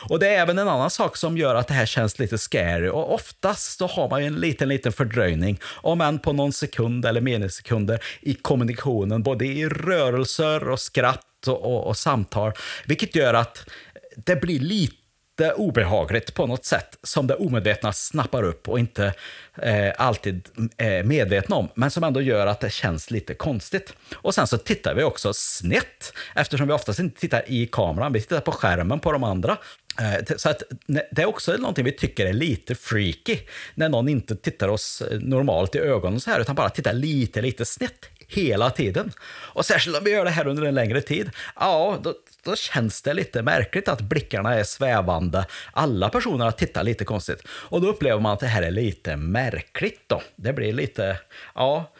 Och 0.00 0.18
det 0.18 0.28
är 0.28 0.40
även 0.42 0.58
en 0.58 0.68
annan 0.68 0.90
sak 0.90 1.16
som 1.16 1.38
gör 1.38 1.54
att 1.54 1.68
det 1.68 1.74
här 1.74 1.86
känns 1.86 2.18
lite 2.18 2.38
scary. 2.38 2.88
Och 2.88 3.14
oftast 3.14 3.78
så 3.78 3.86
har 3.86 4.08
man 4.08 4.20
ju 4.20 4.26
en 4.26 4.34
liten, 4.34 4.68
liten 4.68 4.92
fördröjning, 4.92 5.60
om 5.64 6.00
än 6.00 6.18
på 6.18 6.32
någon 6.32 6.52
sekund 6.52 7.06
eller 7.06 7.20
minisekunder, 7.20 8.04
i 8.20 8.34
kommunikationen, 8.34 9.22
både 9.22 9.46
i 9.46 9.68
rörelser 9.68 10.68
och 10.68 10.80
skratt 10.80 11.24
och, 11.46 11.64
och, 11.64 11.86
och 11.86 11.96
samtal, 11.96 12.52
vilket 12.86 13.14
gör 13.14 13.34
att 13.34 13.68
det 14.16 14.36
blir 14.40 14.60
lite 14.60 14.97
obehagligt 15.40 16.34
på 16.34 16.46
något 16.46 16.64
sätt 16.64 16.98
som 17.02 17.26
det 17.26 17.34
omedvetna 17.34 17.92
snappar 17.92 18.42
upp 18.42 18.68
och 18.68 18.78
inte 18.78 19.14
eh, 19.62 19.92
alltid 19.96 20.48
är 20.76 21.02
medvetna 21.02 21.56
om, 21.56 21.68
men 21.74 21.90
som 21.90 22.04
ändå 22.04 22.20
gör 22.20 22.46
att 22.46 22.60
det 22.60 22.70
känns 22.70 23.10
lite 23.10 23.34
konstigt. 23.34 23.92
Och 24.14 24.34
sen 24.34 24.46
så 24.46 24.58
tittar 24.58 24.94
vi 24.94 25.02
också 25.02 25.32
snett, 25.34 26.12
eftersom 26.34 26.66
vi 26.66 26.72
oftast 26.72 26.98
inte 26.98 27.20
tittar 27.20 27.42
i 27.46 27.66
kameran, 27.66 28.12
vi 28.12 28.20
tittar 28.20 28.40
på 28.40 28.52
skärmen 28.52 29.00
på 29.00 29.12
de 29.12 29.24
andra. 29.24 29.56
Eh, 30.00 30.36
så 30.36 30.50
att 30.50 30.62
det 31.10 31.22
är 31.22 31.26
också 31.26 31.56
någonting 31.56 31.84
vi 31.84 31.92
tycker 31.92 32.26
är 32.26 32.32
lite 32.32 32.74
freaky, 32.74 33.38
när 33.74 33.88
någon 33.88 34.08
inte 34.08 34.36
tittar 34.36 34.68
oss 34.68 35.02
normalt 35.20 35.74
i 35.74 35.78
ögonen 35.78 36.20
så 36.20 36.30
här, 36.30 36.40
utan 36.40 36.54
bara 36.54 36.70
tittar 36.70 36.92
lite, 36.92 37.40
lite 37.40 37.64
snett 37.64 38.17
hela 38.28 38.70
tiden. 38.70 39.12
Och 39.28 39.66
särskilt 39.66 39.98
om 39.98 40.04
vi 40.04 40.10
gör 40.10 40.24
det 40.24 40.30
här 40.30 40.46
under 40.46 40.62
en 40.62 40.74
längre 40.74 41.00
tid, 41.00 41.30
ja, 41.56 41.98
då, 42.02 42.14
då 42.44 42.56
känns 42.56 43.02
det 43.02 43.14
lite 43.14 43.42
märkligt 43.42 43.88
att 43.88 44.00
blickarna 44.00 44.54
är 44.54 44.64
svävande. 44.64 45.46
Alla 45.72 46.08
personer 46.08 46.50
tittar 46.50 46.84
lite 46.84 47.04
konstigt. 47.04 47.42
Och 47.48 47.80
då 47.80 47.88
upplever 47.88 48.20
man 48.20 48.32
att 48.32 48.40
det 48.40 48.46
här 48.46 48.62
är 48.62 48.70
lite 48.70 49.16
märkligt 49.16 50.02
då. 50.06 50.22
Det 50.36 50.52
blir 50.52 50.72
lite, 50.72 51.18
ja, 51.54 51.92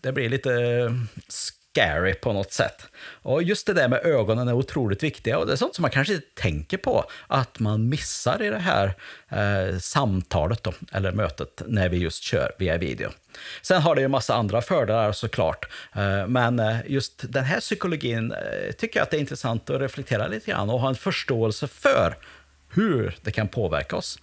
det 0.00 0.12
blir 0.12 0.28
lite 0.28 0.52
eh, 0.54 0.90
scary 1.74 2.14
på 2.14 2.32
något 2.32 2.52
sätt. 2.52 2.86
Och 3.22 3.42
just 3.42 3.66
det 3.66 3.72
där 3.72 3.88
med 3.88 4.06
ögonen 4.06 4.48
är 4.48 4.52
otroligt 4.52 5.02
viktiga 5.02 5.38
och 5.38 5.46
det 5.46 5.52
är 5.52 5.56
sånt 5.56 5.74
som 5.74 5.82
man 5.82 5.90
kanske 5.90 6.14
inte 6.14 6.26
tänker 6.34 6.76
på 6.76 7.04
att 7.26 7.58
man 7.58 7.88
missar 7.88 8.42
i 8.42 8.50
det 8.50 8.58
här 8.58 8.94
eh, 9.28 9.78
samtalet 9.78 10.62
då, 10.62 10.72
eller 10.92 11.12
mötet 11.12 11.62
när 11.66 11.88
vi 11.88 11.96
just 11.96 12.22
kör 12.22 12.52
via 12.58 12.78
video. 12.78 13.10
Sen 13.62 13.82
har 13.82 13.94
det 13.94 14.00
ju 14.00 14.08
massa 14.08 14.34
andra 14.34 14.62
fördelar 14.62 15.12
såklart, 15.12 15.66
eh, 15.94 16.26
men 16.26 16.58
eh, 16.58 16.76
just 16.86 17.32
den 17.32 17.44
här 17.44 17.60
psykologin 17.60 18.32
eh, 18.32 18.72
tycker 18.72 18.98
jag 18.98 19.04
att 19.04 19.10
det 19.10 19.16
är 19.16 19.20
intressant 19.20 19.70
att 19.70 19.80
reflektera 19.80 20.26
lite 20.26 20.50
grann 20.50 20.70
och 20.70 20.80
ha 20.80 20.88
en 20.88 20.94
förståelse 20.94 21.68
för 21.68 22.14
hur 22.74 23.16
det 23.22 23.30
kan 23.30 23.48
påverka 23.48 23.96
oss. 23.96 24.18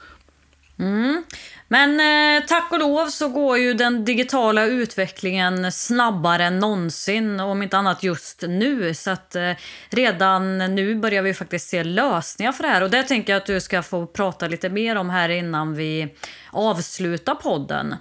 Mm. 0.80 1.24
Men 1.68 2.00
eh, 2.00 2.46
tack 2.46 2.72
och 2.72 2.80
lov 2.80 3.08
så 3.08 3.28
går 3.28 3.58
ju 3.58 3.74
den 3.74 4.06
digitala 4.06 4.66
utvecklingen 4.66 5.72
snabbare 5.72 6.44
än 6.46 6.60
någonsin, 6.60 7.40
om 7.40 7.64
inte 7.64 7.78
annat 7.78 8.04
just 8.04 8.42
nu. 8.48 8.94
Så 8.94 9.12
att 9.12 9.36
eh, 9.36 9.52
redan 9.90 10.58
nu 10.58 10.96
börjar 10.96 11.22
vi 11.22 11.34
faktiskt 11.34 11.70
se 11.70 11.84
lösningar 11.84 12.52
för 12.52 12.64
det 12.64 12.70
här. 12.70 12.84
Och 12.84 12.90
det 12.90 13.04
tänker 13.04 13.34
jag 13.34 13.38
att 13.40 13.46
du 13.46 13.62
ska 13.62 13.84
få 13.84 14.08
prata 14.08 14.48
lite 14.48 14.70
mer 14.70 14.96
om 14.96 15.10
här 15.10 15.30
innan 15.30 15.76
vi 15.76 16.16
avslutar 16.52 17.36
podden. 17.36 17.96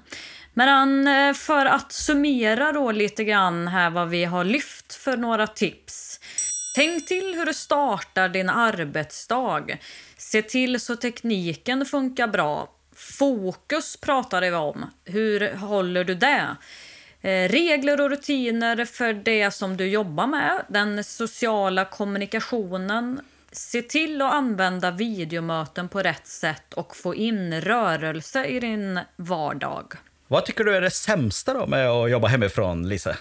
Men 0.55 1.07
eh, 1.07 1.35
för 1.35 1.67
att 1.67 1.93
summera 1.93 2.73
då 2.73 2.93
lite 2.93 3.25
grann 3.25 3.69
här 3.69 3.91
vad 3.91 4.09
vi 4.09 4.25
har 4.25 4.45
lyft 4.45 4.95
för 4.95 5.17
några 5.17 5.47
tips. 5.47 6.21
Tänk 6.75 7.07
till 7.07 7.35
hur 7.35 7.47
du 7.47 7.55
startar 7.55 8.29
din 8.29 8.49
arbetsdag. 8.49 9.67
Se 10.33 10.43
till 10.43 10.81
så 10.81 10.97
tekniken 10.97 11.87
funkar 11.87 12.27
bra. 12.27 12.69
Fokus 12.93 13.97
pratade 13.97 14.51
vi 14.51 14.57
om. 14.57 14.91
Hur 15.05 15.55
håller 15.55 16.05
du 16.05 16.15
det? 16.15 16.57
Eh, 17.21 17.49
regler 17.49 18.01
och 18.01 18.11
rutiner 18.11 18.85
för 18.85 19.13
det 19.13 19.51
som 19.51 19.77
du 19.77 19.87
jobbar 19.89 20.27
med. 20.27 20.65
Den 20.69 21.05
sociala 21.05 21.85
kommunikationen. 21.85 23.21
Se 23.53 23.83
till 23.83 24.23
att 24.23 24.33
använda 24.33 24.91
videomöten 24.91 25.89
på 25.89 26.03
rätt 26.03 26.27
sätt 26.27 26.75
och 26.75 26.97
få 26.97 27.15
in 27.15 27.61
rörelse 27.61 28.45
i 28.45 28.61
din 28.61 29.01
vardag. 29.17 29.93
Vad 30.29 30.45
tycker 30.45 30.65
du 30.65 30.77
är 30.77 30.81
det 30.81 30.91
sämsta 30.91 31.55
då 31.55 31.67
med 31.67 31.89
att 31.89 32.11
jobba 32.11 32.29
hemifrån, 32.29 32.89
Lisa? 32.89 33.17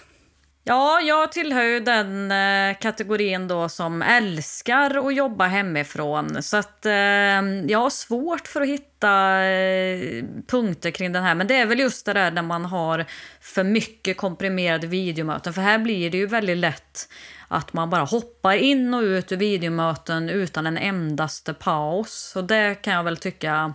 Ja, 0.70 1.00
jag 1.00 1.32
tillhör 1.32 1.62
ju 1.62 1.80
den 1.80 2.30
eh, 2.32 2.78
kategorin 2.78 3.48
då 3.48 3.68
som 3.68 4.02
älskar 4.02 5.06
att 5.06 5.14
jobba 5.14 5.46
hemifrån. 5.46 6.42
Så 6.42 6.56
att 6.56 6.86
eh, 6.86 6.92
jag 6.92 7.78
har 7.78 7.90
svårt 7.90 8.48
för 8.48 8.60
att 8.60 8.68
hitta 8.68 9.42
eh, 9.44 10.24
punkter 10.46 10.90
kring 10.90 11.12
den 11.12 11.22
här. 11.22 11.34
Men 11.34 11.46
det 11.46 11.54
är 11.54 11.66
väl 11.66 11.80
just 11.80 12.06
det 12.06 12.12
där 12.12 12.30
när 12.30 12.42
man 12.42 12.64
har 12.64 13.04
för 13.40 13.64
mycket 13.64 14.16
komprimerade 14.16 14.86
videomöten. 14.86 15.52
För 15.52 15.62
här 15.62 15.78
blir 15.78 16.10
det 16.10 16.18
ju 16.18 16.26
väldigt 16.26 16.58
lätt 16.58 17.08
att 17.48 17.72
man 17.72 17.90
bara 17.90 18.04
hoppar 18.04 18.54
in 18.54 18.94
och 18.94 19.02
ut 19.02 19.32
ur 19.32 19.36
videomöten 19.36 20.28
utan 20.28 20.66
en 20.66 20.78
endaste 20.78 21.54
paus. 21.54 22.12
Så 22.12 22.42
det 22.42 22.74
kan 22.74 22.94
jag 22.94 23.04
väl 23.04 23.16
tycka 23.16 23.74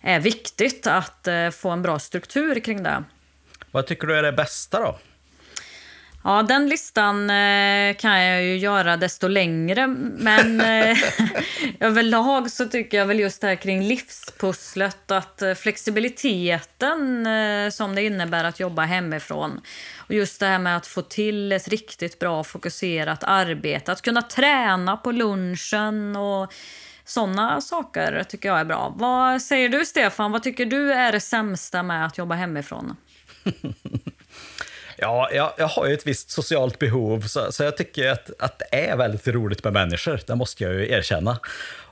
är 0.00 0.20
viktigt 0.20 0.86
att 0.86 1.26
eh, 1.26 1.50
få 1.50 1.70
en 1.70 1.82
bra 1.82 1.98
struktur 1.98 2.60
kring 2.60 2.82
det. 2.82 3.04
Vad 3.70 3.86
tycker 3.86 4.06
du 4.06 4.18
är 4.18 4.22
det 4.22 4.32
bästa 4.32 4.80
då? 4.80 4.98
Ja, 6.24 6.42
den 6.42 6.68
listan 6.68 7.30
eh, 7.30 7.96
kan 7.96 8.20
jag 8.20 8.42
ju 8.42 8.56
göra 8.56 8.96
desto 8.96 9.28
längre. 9.28 9.86
Men 10.18 10.60
eh, 10.90 10.98
överlag 11.80 12.50
så 12.50 12.66
tycker 12.66 12.98
jag 12.98 13.06
väl 13.06 13.20
just 13.20 13.40
det 13.40 13.46
här 13.46 13.54
kring 13.54 13.82
livspusslet, 13.82 15.10
att 15.10 15.42
eh, 15.42 15.54
flexibiliteten 15.54 17.26
eh, 17.26 17.70
som 17.70 17.94
det 17.94 18.02
innebär 18.02 18.44
att 18.44 18.60
jobba 18.60 18.82
hemifrån. 18.82 19.60
Och 19.96 20.14
just 20.14 20.40
det 20.40 20.46
här 20.46 20.58
med 20.58 20.76
att 20.76 20.86
få 20.86 21.02
till 21.02 21.52
ett 21.52 21.68
riktigt 21.68 22.18
bra 22.18 22.44
fokuserat 22.44 23.24
arbete, 23.24 23.92
att 23.92 24.02
kunna 24.02 24.22
träna 24.22 24.96
på 24.96 25.12
lunchen 25.12 26.16
och 26.16 26.52
sådana 27.04 27.60
saker 27.60 28.24
tycker 28.28 28.48
jag 28.48 28.60
är 28.60 28.64
bra. 28.64 28.94
Vad 28.96 29.42
säger 29.42 29.68
du 29.68 29.84
Stefan? 29.84 30.32
Vad 30.32 30.42
tycker 30.42 30.66
du 30.66 30.92
är 30.92 31.12
det 31.12 31.20
sämsta 31.20 31.82
med 31.82 32.06
att 32.06 32.18
jobba 32.18 32.34
hemifrån? 32.34 32.96
Ja, 35.02 35.28
jag, 35.32 35.52
jag 35.56 35.66
har 35.68 35.86
ju 35.86 35.94
ett 35.94 36.06
visst 36.06 36.30
socialt 36.30 36.78
behov, 36.78 37.20
så, 37.20 37.52
så 37.52 37.62
jag 37.62 37.76
tycker 37.76 38.10
att, 38.10 38.30
att 38.38 38.58
det 38.58 38.76
är 38.76 38.96
väldigt 38.96 39.28
roligt 39.28 39.64
med 39.64 39.72
människor. 39.72 40.20
Det 40.26 40.34
måste 40.34 40.64
jag 40.64 40.72
ju 40.72 40.90
erkänna. 40.90 41.38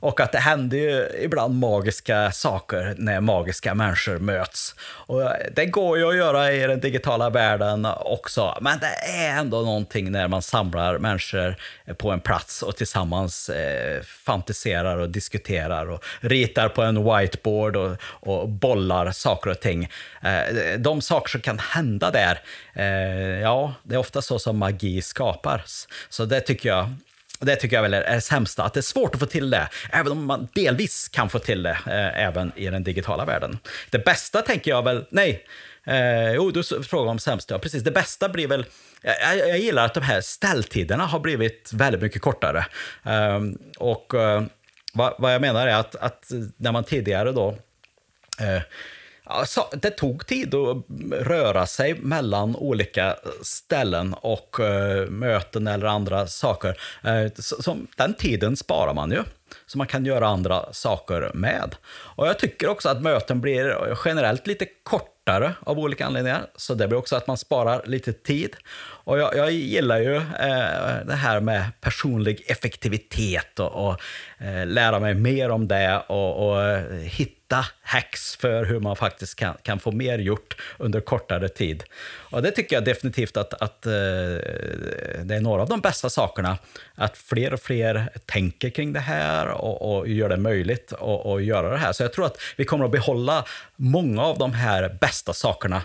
Och 0.00 0.20
att 0.20 0.32
det 0.32 0.38
händer 0.38 0.76
ju 0.76 1.08
ibland 1.20 1.54
magiska 1.54 2.32
saker 2.32 2.94
när 2.98 3.20
magiska 3.20 3.74
människor 3.74 4.18
möts. 4.18 4.74
Och 4.80 5.22
det 5.52 5.66
går 5.66 5.98
ju 5.98 6.08
att 6.08 6.16
göra 6.16 6.52
i 6.52 6.66
den 6.66 6.80
digitala 6.80 7.30
världen 7.30 7.86
också, 8.00 8.58
men 8.60 8.78
det 8.78 9.18
är 9.18 9.38
ändå 9.38 9.62
någonting 9.62 10.12
när 10.12 10.28
man 10.28 10.42
samlar 10.42 10.98
människor 10.98 11.56
på 11.96 12.10
en 12.10 12.20
plats 12.20 12.62
och 12.62 12.76
tillsammans 12.76 13.48
eh, 13.48 14.02
fantiserar 14.02 14.98
och 14.98 15.10
diskuterar 15.10 15.90
och 15.90 16.04
ritar 16.20 16.68
på 16.68 16.82
en 16.82 17.04
whiteboard 17.04 17.76
och, 17.76 17.96
och 18.02 18.48
bollar 18.48 19.10
saker 19.10 19.50
och 19.50 19.60
ting. 19.60 19.88
Eh, 20.22 20.78
de 20.78 21.00
saker 21.00 21.28
som 21.28 21.40
kan 21.40 21.58
hända 21.58 22.10
där, 22.10 22.40
eh, 22.67 22.67
Eh, 22.78 23.40
ja, 23.40 23.74
det 23.82 23.94
är 23.94 23.98
ofta 23.98 24.22
så 24.22 24.38
som 24.38 24.58
magi 24.58 25.02
skapas. 25.02 25.88
Så 26.08 26.24
det 26.24 26.40
tycker 26.40 26.68
jag 26.68 26.94
det 27.40 27.56
tycker 27.56 27.76
jag 27.76 27.82
väl 27.82 27.94
är 27.94 28.14
det 28.14 28.20
sämsta, 28.20 28.64
att 28.64 28.74
det 28.74 28.80
är 28.80 28.82
svårt 28.82 29.14
att 29.14 29.20
få 29.20 29.26
till 29.26 29.50
det, 29.50 29.68
även 29.92 30.12
om 30.12 30.24
man 30.24 30.48
delvis 30.54 31.08
kan 31.08 31.30
få 31.30 31.38
till 31.38 31.62
det 31.62 31.78
eh, 31.86 32.24
även 32.24 32.52
i 32.56 32.70
den 32.70 32.84
digitala 32.84 33.24
världen. 33.24 33.58
Det 33.90 34.04
bästa 34.04 34.42
tänker 34.42 34.70
jag 34.70 34.84
väl, 34.84 35.04
nej, 35.10 35.44
eh, 35.84 36.32
jo, 36.32 36.50
du 36.50 36.62
frågar 36.62 37.10
om 37.10 37.18
sämsta, 37.18 37.54
ja, 37.54 37.58
precis. 37.58 37.82
Det 37.82 37.90
bästa 37.90 38.28
blir 38.28 38.48
väl, 38.48 38.66
jag, 39.02 39.38
jag, 39.38 39.58
gillar 39.58 39.84
att 39.84 39.94
de 39.94 40.02
här 40.02 40.20
ställtiderna 40.20 41.06
har 41.06 41.20
blivit 41.20 41.70
väldigt 41.74 42.02
mycket 42.02 42.22
kortare. 42.22 42.66
Eh, 43.04 43.40
och 43.78 44.14
eh, 44.14 44.42
vad, 44.92 45.14
vad, 45.18 45.34
jag 45.34 45.40
menar 45.40 45.66
är 45.66 45.74
att, 45.74 45.96
att 45.96 46.30
när 46.56 46.72
man 46.72 46.84
tidigare 46.84 47.32
då 47.32 47.48
eh, 48.40 48.62
Alltså, 49.30 49.68
det 49.72 49.90
tog 49.90 50.26
tid 50.26 50.54
att 50.54 50.76
röra 51.10 51.66
sig 51.66 51.94
mellan 51.94 52.56
olika 52.56 53.16
ställen 53.42 54.14
och 54.14 54.56
uh, 54.60 55.10
möten 55.10 55.66
eller 55.66 55.86
andra 55.86 56.26
saker. 56.26 56.80
Uh, 57.06 57.30
så, 57.38 57.76
den 57.96 58.14
tiden 58.14 58.56
sparar 58.56 58.94
man 58.94 59.10
ju, 59.10 59.22
så 59.66 59.78
man 59.78 59.86
kan 59.86 60.04
göra 60.04 60.28
andra 60.28 60.72
saker 60.72 61.30
med. 61.34 61.74
Och 61.90 62.26
Jag 62.26 62.38
tycker 62.38 62.68
också 62.68 62.88
att 62.88 63.02
möten 63.02 63.40
blir 63.40 63.96
generellt 64.04 64.46
lite 64.46 64.66
kortare 64.82 65.54
av 65.60 65.78
olika 65.78 66.06
anledningar, 66.06 66.46
så 66.56 66.74
det 66.74 66.88
blir 66.88 66.98
också 66.98 67.16
att 67.16 67.26
man 67.26 67.36
sparar 67.36 67.82
lite 67.86 68.12
tid. 68.12 68.56
Och 68.80 69.18
Jag, 69.18 69.36
jag 69.36 69.52
gillar 69.52 69.98
ju 69.98 70.16
uh, 70.16 70.24
det 71.06 71.18
här 71.18 71.40
med 71.40 71.64
personlig 71.80 72.44
effektivitet 72.46 73.58
och, 73.58 73.88
och 73.88 74.00
lära 74.66 75.00
mig 75.00 75.14
mer 75.14 75.50
om 75.50 75.68
det 75.68 76.02
och, 76.08 76.50
och 76.50 76.78
hitta 77.02 77.37
hitta 77.48 77.66
hacks 77.82 78.36
för 78.36 78.64
hur 78.64 78.80
man 78.80 78.96
faktiskt 78.96 79.34
kan, 79.34 79.54
kan 79.62 79.78
få 79.78 79.92
mer 79.92 80.18
gjort 80.18 80.56
under 80.78 81.00
kortare 81.00 81.48
tid. 81.48 81.84
Och 82.30 82.42
det 82.42 82.50
tycker 82.50 82.76
jag 82.76 82.84
definitivt 82.84 83.36
att, 83.36 83.54
att 83.54 83.86
eh, 83.86 83.92
det 85.22 85.34
är 85.34 85.40
några 85.40 85.62
av 85.62 85.68
de 85.68 85.80
bästa 85.80 86.10
sakerna. 86.10 86.58
Att 86.94 87.16
fler 87.16 87.54
och 87.54 87.60
fler 87.60 88.08
tänker 88.26 88.70
kring 88.70 88.92
det 88.92 89.00
här 89.00 89.48
och, 89.48 89.98
och 89.98 90.08
gör 90.08 90.28
det 90.28 90.36
möjligt 90.36 90.92
att 90.92 91.42
göra 91.42 91.70
det 91.70 91.78
här. 91.78 91.92
Så 91.92 92.02
jag 92.02 92.12
tror 92.12 92.26
att 92.26 92.38
vi 92.56 92.64
kommer 92.64 92.84
att 92.84 92.90
behålla 92.90 93.44
många 93.76 94.22
av 94.22 94.38
de 94.38 94.52
här 94.52 94.96
bästa 95.00 95.32
sakerna 95.32 95.82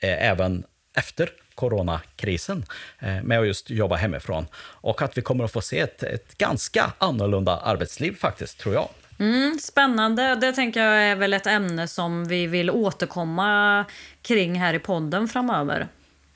eh, 0.00 0.30
även 0.30 0.64
efter 0.94 1.30
coronakrisen 1.54 2.64
eh, 2.98 3.22
med 3.22 3.40
att 3.40 3.46
just 3.46 3.70
jobba 3.70 3.96
hemifrån. 3.96 4.46
Och 4.82 5.02
att 5.02 5.18
vi 5.18 5.22
kommer 5.22 5.44
att 5.44 5.52
få 5.52 5.60
se 5.60 5.80
ett, 5.80 6.02
ett 6.02 6.38
ganska 6.38 6.92
annorlunda 6.98 7.56
arbetsliv 7.56 8.16
faktiskt, 8.16 8.58
tror 8.58 8.74
jag. 8.74 8.88
Mm, 9.18 9.58
spännande. 9.62 10.34
Det 10.34 10.52
tänker 10.52 10.84
jag 10.84 11.02
är 11.02 11.16
väl 11.16 11.34
ett 11.34 11.46
ämne 11.46 11.88
som 11.88 12.24
vi 12.24 12.46
vill 12.46 12.70
återkomma 12.70 13.84
kring 14.22 14.60
här 14.60 14.74
i 14.74 14.78
podden 14.78 15.28
framöver. 15.28 15.88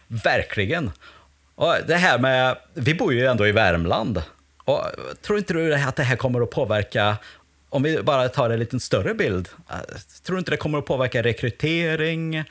Verkligen. 0.07 0.91
Och 1.55 1.75
det 1.87 1.97
här 1.97 2.19
med, 2.19 2.57
vi 2.75 2.95
bor 2.95 3.13
ju 3.13 3.27
ändå 3.27 3.47
i 3.47 3.53
Värmland. 3.53 4.23
Och 4.65 4.81
tror 5.23 5.39
inte 5.39 5.53
du 5.53 5.75
att 5.75 5.97
det 5.97 6.03
här 6.03 6.17
kommer 6.17 6.41
att 6.41 6.51
påverka 6.51 7.17
om 7.71 7.83
vi 7.83 8.03
bara 8.03 8.29
tar 8.29 8.51
en 8.51 8.59
lite 8.59 8.81
större 8.81 9.15
bild, 9.15 9.49
eh, 9.71 9.77
tror 10.23 10.37
du 10.37 10.39
inte 10.39 10.51
det 10.51 10.57
kommer 10.57 10.79
att 10.79 10.87
påverka 10.87 11.23
rekrytering, 11.23 12.35
eh, 12.35 12.45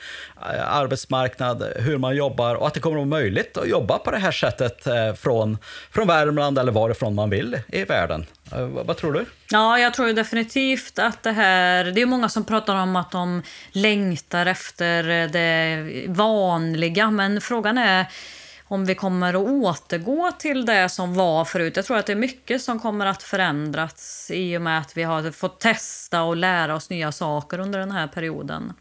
arbetsmarknad, 0.66 1.72
hur 1.76 1.98
man 1.98 2.16
jobbar 2.16 2.54
och 2.54 2.66
att 2.66 2.74
det 2.74 2.80
kommer 2.80 2.96
att 2.96 3.08
vara 3.08 3.20
möjligt 3.20 3.56
att 3.56 3.68
jobba 3.68 3.98
på 3.98 4.10
det 4.10 4.18
här 4.18 4.32
sättet 4.32 4.86
eh, 4.86 5.14
från, 5.14 5.58
från 5.90 6.06
Värmland 6.06 6.58
eller 6.58 6.72
varifrån 6.72 7.14
man 7.14 7.30
vill 7.30 7.58
i 7.68 7.84
världen? 7.84 8.26
Vad 8.84 8.96
tror 8.96 9.12
du? 9.12 9.24
Ja, 9.50 9.78
jag 9.78 9.94
tror 9.94 10.12
definitivt 10.12 10.98
att 10.98 11.22
det 11.22 11.32
här... 11.32 11.84
Det 11.84 12.00
är 12.00 12.06
många 12.06 12.28
som 12.28 12.44
pratar 12.44 12.74
om 12.74 12.96
att 12.96 13.10
de 13.10 13.42
längtar 13.72 14.46
efter 14.46 15.28
det 15.28 15.84
vanliga, 16.08 17.10
men 17.10 17.40
frågan 17.40 17.78
är 17.78 18.06
om 18.70 18.84
vi 18.84 18.94
kommer 18.94 19.34
att 19.34 19.48
återgå 19.48 20.32
till 20.38 20.66
det 20.66 20.88
som 20.88 21.14
var 21.14 21.44
förut. 21.44 21.76
Jag 21.76 21.84
tror 21.84 21.96
att 21.96 22.06
det 22.06 22.12
är 22.12 22.16
mycket 22.16 22.62
som 22.62 22.80
kommer 22.80 23.06
att 23.06 23.22
förändras 23.22 24.30
i 24.34 24.56
och 24.56 24.62
med 24.62 24.78
att 24.78 24.96
vi 24.96 25.02
har 25.02 25.30
fått 25.30 25.60
testa 25.60 26.22
och 26.22 26.36
lära 26.36 26.74
oss 26.74 26.90
nya 26.90 27.12
saker 27.12 27.58
under 27.58 27.78
den 27.78 27.90
här 27.90 28.06
perioden. 28.06 28.72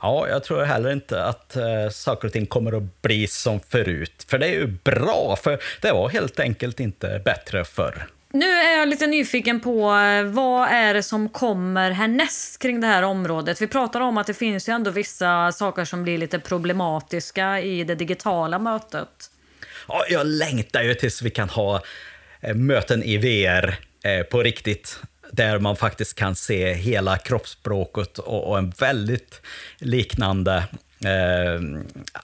Ja, 0.00 0.28
jag 0.28 0.44
tror 0.44 0.62
heller 0.62 0.92
inte 0.92 1.24
att 1.24 1.56
eh, 1.56 1.88
saker 1.90 2.26
och 2.28 2.32
ting 2.32 2.46
kommer 2.46 2.76
att 2.76 3.02
bli 3.02 3.26
som 3.26 3.60
förut. 3.60 4.26
För 4.28 4.38
det 4.38 4.46
är 4.46 4.52
ju 4.52 4.66
bra, 4.66 5.36
för 5.42 5.58
det 5.80 5.92
var 5.92 6.08
helt 6.08 6.40
enkelt 6.40 6.80
inte 6.80 7.22
bättre 7.24 7.64
förr. 7.64 8.06
Nu 8.34 8.46
är 8.46 8.78
jag 8.78 8.88
lite 8.88 9.06
nyfiken 9.06 9.60
på 9.60 9.94
eh, 9.94 10.22
vad 10.22 10.68
är 10.68 10.94
det 10.94 11.02
som 11.02 11.28
kommer 11.28 11.90
härnäst 11.90 12.62
kring 12.62 12.80
det 12.80 12.86
här 12.86 13.02
området. 13.02 13.62
Vi 13.62 13.66
pratar 13.66 14.00
om 14.00 14.18
att 14.18 14.26
det 14.26 14.34
finns 14.34 14.68
ju 14.68 14.72
ändå 14.72 14.90
vissa 14.90 15.52
saker 15.52 15.84
som 15.84 16.02
blir 16.02 16.18
lite 16.18 16.38
problematiska 16.38 17.60
i 17.60 17.84
det 17.84 17.94
digitala 17.94 18.58
mötet. 18.58 19.30
Ja, 19.88 20.04
jag 20.10 20.26
längtar 20.26 20.82
ju 20.82 20.94
tills 20.94 21.22
vi 21.22 21.30
kan 21.30 21.48
ha 21.48 21.82
eh, 22.40 22.54
möten 22.54 23.02
i 23.02 23.16
VR 23.16 23.78
eh, 24.04 24.22
på 24.22 24.42
riktigt 24.42 25.00
där 25.32 25.58
man 25.58 25.76
faktiskt 25.76 26.14
kan 26.14 26.36
se 26.36 26.72
hela 26.72 27.18
kroppsspråket 27.18 28.18
och, 28.18 28.58
en 28.58 28.70
väldigt 28.70 29.40
liknande 29.78 30.64
eh, 31.04 31.60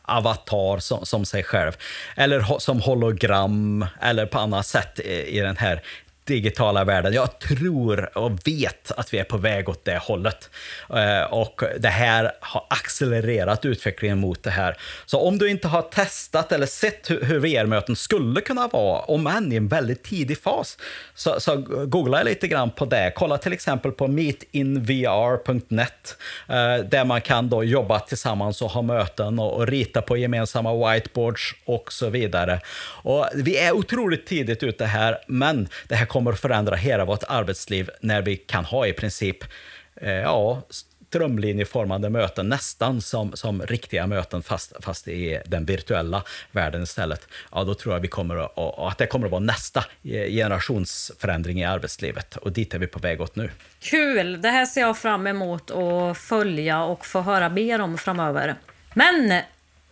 avatar 0.03 0.79
som, 0.79 1.07
som, 1.07 1.25
sig 1.25 1.43
själv. 1.43 1.73
Eller 2.17 2.61
som 2.61 2.81
hologram, 2.81 3.87
eller 4.03 4.27
på 4.27 4.39
annat 4.39 4.67
sätt 4.67 5.01
i, 5.01 5.39
i 5.39 5.41
den 5.41 5.57
här 5.57 5.83
digitala 6.29 6.85
världen. 6.85 7.13
Jag 7.13 7.39
tror 7.39 8.19
och 8.19 8.33
vet 8.45 8.93
att 8.93 9.15
vi 9.15 9.19
är 9.19 9.25
på 9.25 9.37
väg 9.37 9.69
åt 9.69 9.85
det 9.85 9.99
hållet. 9.99 10.51
Eh, 10.95 11.23
och 11.23 11.63
det 11.79 11.89
här 11.89 12.33
har 12.41 12.67
accelererat 12.71 13.65
utvecklingen 13.65 14.19
mot 14.19 14.43
det 14.43 14.51
här. 14.51 14.77
Så 15.07 15.21
om 15.21 15.39
du 15.39 15.51
inte 15.51 15.69
har 15.69 15.83
testat 15.83 16.53
eller 16.53 16.67
sett 16.67 17.11
hur 17.11 17.39
VR-möten 17.39 17.97
skulle 17.97 18.41
kunna 18.41 18.69
vara, 18.69 19.01
om 19.01 19.27
än 19.27 19.53
i 19.53 19.57
en 19.57 19.69
väldigt 19.69 20.03
tidig 20.03 20.39
fas, 20.39 20.79
så, 21.15 21.41
så 21.41 21.57
googla 21.87 22.23
lite 22.23 22.49
grann 22.49 22.71
på 22.71 22.85
det. 22.85 23.13
Kolla 23.17 23.39
till 23.39 23.53
exempel 23.53 23.93
på 23.93 24.09
meetinvr.net, 24.09 26.17
eh, 26.49 26.77
där 26.77 27.05
man 27.05 27.21
kan 27.21 27.49
då 27.49 27.65
jobba 27.65 28.01
tillsammans 28.01 28.63
och 28.63 28.71
ha 28.71 28.83
möten 28.83 29.39
och, 29.39 29.57
och 29.57 29.67
rita 29.67 30.03
på 30.03 30.17
gemensamma 30.17 30.93
whiteboards 30.93 31.55
och 31.65 31.93
så 31.93 32.11
vidare. 32.11 32.61
Och 33.03 33.27
vi 33.35 33.59
är 33.59 33.73
otroligt 33.73 34.27
tidigt 34.27 34.63
ute 34.63 34.85
här, 34.85 35.19
men 35.27 35.69
det 35.89 35.95
här 35.95 36.07
kommer 36.07 36.18
kommer 36.19 36.33
att 36.33 36.41
förändra 36.41 36.77
hela 36.77 37.05
vårt 37.05 37.23
arbetsliv 37.29 37.91
när 38.01 38.23
vi 38.23 38.37
kan 38.37 38.65
ha 38.65 38.87
i 38.87 38.93
princip 38.93 39.45
eh, 39.97 40.13
ja, 40.13 40.63
strömlinjeformade 41.09 42.11
möten, 42.11 42.49
nästan 42.49 43.01
som, 43.01 43.33
som 43.37 43.63
riktiga 43.63 44.07
möten 44.07 44.43
fast, 44.43 44.73
fast 44.81 45.09
i 45.09 45.41
den 45.47 45.65
virtuella 45.65 46.23
världen 46.51 46.83
istället. 46.83 47.29
Ja, 47.53 47.65
då 47.65 47.75
tror 47.75 47.95
jag 47.95 48.01
vi 48.01 48.09
kommer 48.09 48.37
att, 48.37 48.59
att 48.59 48.99
det 48.99 49.07
kommer 49.07 49.27
att 49.27 49.31
vara 49.31 49.41
nästa 49.41 49.85
generationsförändring 50.03 51.61
i 51.61 51.65
arbetslivet 51.65 52.37
och 52.37 52.53
dit 52.53 52.75
är 52.75 52.79
vi 52.79 52.87
på 52.87 52.99
väg 52.99 53.21
åt 53.21 53.37
nu. 53.37 53.51
Kul! 53.81 54.43
Det 54.43 54.49
här 54.49 54.67
ser 54.67 54.81
jag 54.81 54.99
fram 54.99 55.27
emot 55.27 55.71
att 55.71 56.19
följa 56.19 56.83
och 56.83 57.07
få 57.07 57.21
höra 57.21 57.49
mer 57.49 57.81
om 57.81 57.99
framöver. 57.99 58.55
Men 58.95 59.43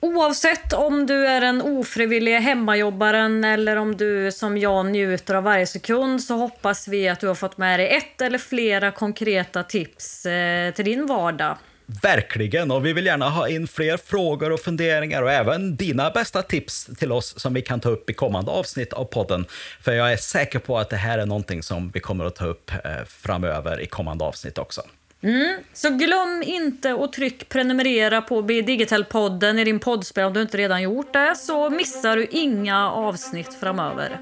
Oavsett 0.06 0.72
om 0.72 1.06
du 1.06 1.26
är 1.26 1.42
en 1.42 1.62
ofrivillig 1.62 2.40
hemmajobbaren 2.40 3.44
eller 3.44 3.76
om 3.76 3.96
du 3.96 4.32
som 4.32 4.58
jag 4.58 4.86
njuter 4.86 5.34
av 5.34 5.42
varje 5.42 5.66
sekund 5.66 6.22
så 6.22 6.34
hoppas 6.34 6.88
vi 6.88 7.08
att 7.08 7.20
du 7.20 7.28
har 7.28 7.34
fått 7.34 7.58
med 7.58 7.80
dig 7.80 7.96
ett 7.96 8.20
eller 8.20 8.38
flera 8.38 8.90
konkreta 8.90 9.62
tips 9.62 10.26
eh, 10.26 10.74
till 10.74 10.84
din 10.84 11.06
vardag. 11.06 11.56
Verkligen, 12.02 12.70
och 12.70 12.86
vi 12.86 12.92
vill 12.92 13.06
gärna 13.06 13.30
ha 13.30 13.48
in 13.48 13.68
fler 13.68 13.96
frågor 13.96 14.52
och 14.52 14.60
funderingar 14.60 15.22
och 15.22 15.32
även 15.32 15.76
dina 15.76 16.10
bästa 16.10 16.42
tips 16.42 16.90
till 16.98 17.12
oss 17.12 17.40
som 17.40 17.54
vi 17.54 17.62
kan 17.62 17.80
ta 17.80 17.88
upp 17.88 18.10
i 18.10 18.12
kommande 18.12 18.50
avsnitt 18.50 18.92
av 18.92 19.04
podden. 19.04 19.46
För 19.80 19.92
jag 19.92 20.12
är 20.12 20.16
säker 20.16 20.58
på 20.58 20.78
att 20.78 20.90
det 20.90 20.96
här 20.96 21.18
är 21.18 21.26
någonting 21.26 21.62
som 21.62 21.90
vi 21.90 22.00
kommer 22.00 22.24
att 22.24 22.36
ta 22.36 22.44
upp 22.44 22.70
eh, 22.70 23.04
framöver 23.06 23.80
i 23.80 23.86
kommande 23.86 24.24
avsnitt 24.24 24.58
också. 24.58 24.82
Mm. 25.22 25.58
Så 25.72 25.90
glöm 25.90 26.42
inte 26.46 26.94
att 26.94 27.12
tryck 27.12 27.48
prenumerera 27.48 28.22
på 28.22 28.40
Digital-podden 28.40 29.58
i 29.58 29.64
din 29.64 29.78
poddspel 29.78 30.24
om 30.24 30.32
du 30.32 30.42
inte 30.42 30.56
redan 30.56 30.82
gjort 30.82 31.12
det, 31.12 31.34
så 31.36 31.70
missar 31.70 32.16
du 32.16 32.26
inga 32.30 32.90
avsnitt 32.90 33.54
framöver. 33.60 34.18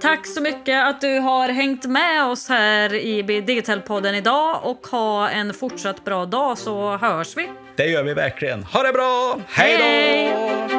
Tack 0.00 0.26
så 0.26 0.40
mycket 0.40 0.86
att 0.86 1.00
du 1.00 1.18
har 1.18 1.48
hängt 1.48 1.86
med 1.86 2.24
oss 2.24 2.48
här 2.48 2.94
i 2.94 3.22
Digital-podden 3.22 4.14
idag 4.14 4.60
och 4.62 4.86
ha 4.86 5.28
en 5.28 5.54
fortsatt 5.54 6.04
bra 6.04 6.26
dag 6.26 6.58
så 6.58 6.96
hörs 6.96 7.36
vi. 7.36 7.48
Det 7.76 7.86
gör 7.86 8.02
vi 8.02 8.14
verkligen. 8.14 8.62
Ha 8.62 8.82
det 8.82 8.92
bra! 8.92 9.38
Hej 9.48 9.78
då! 10.70 10.75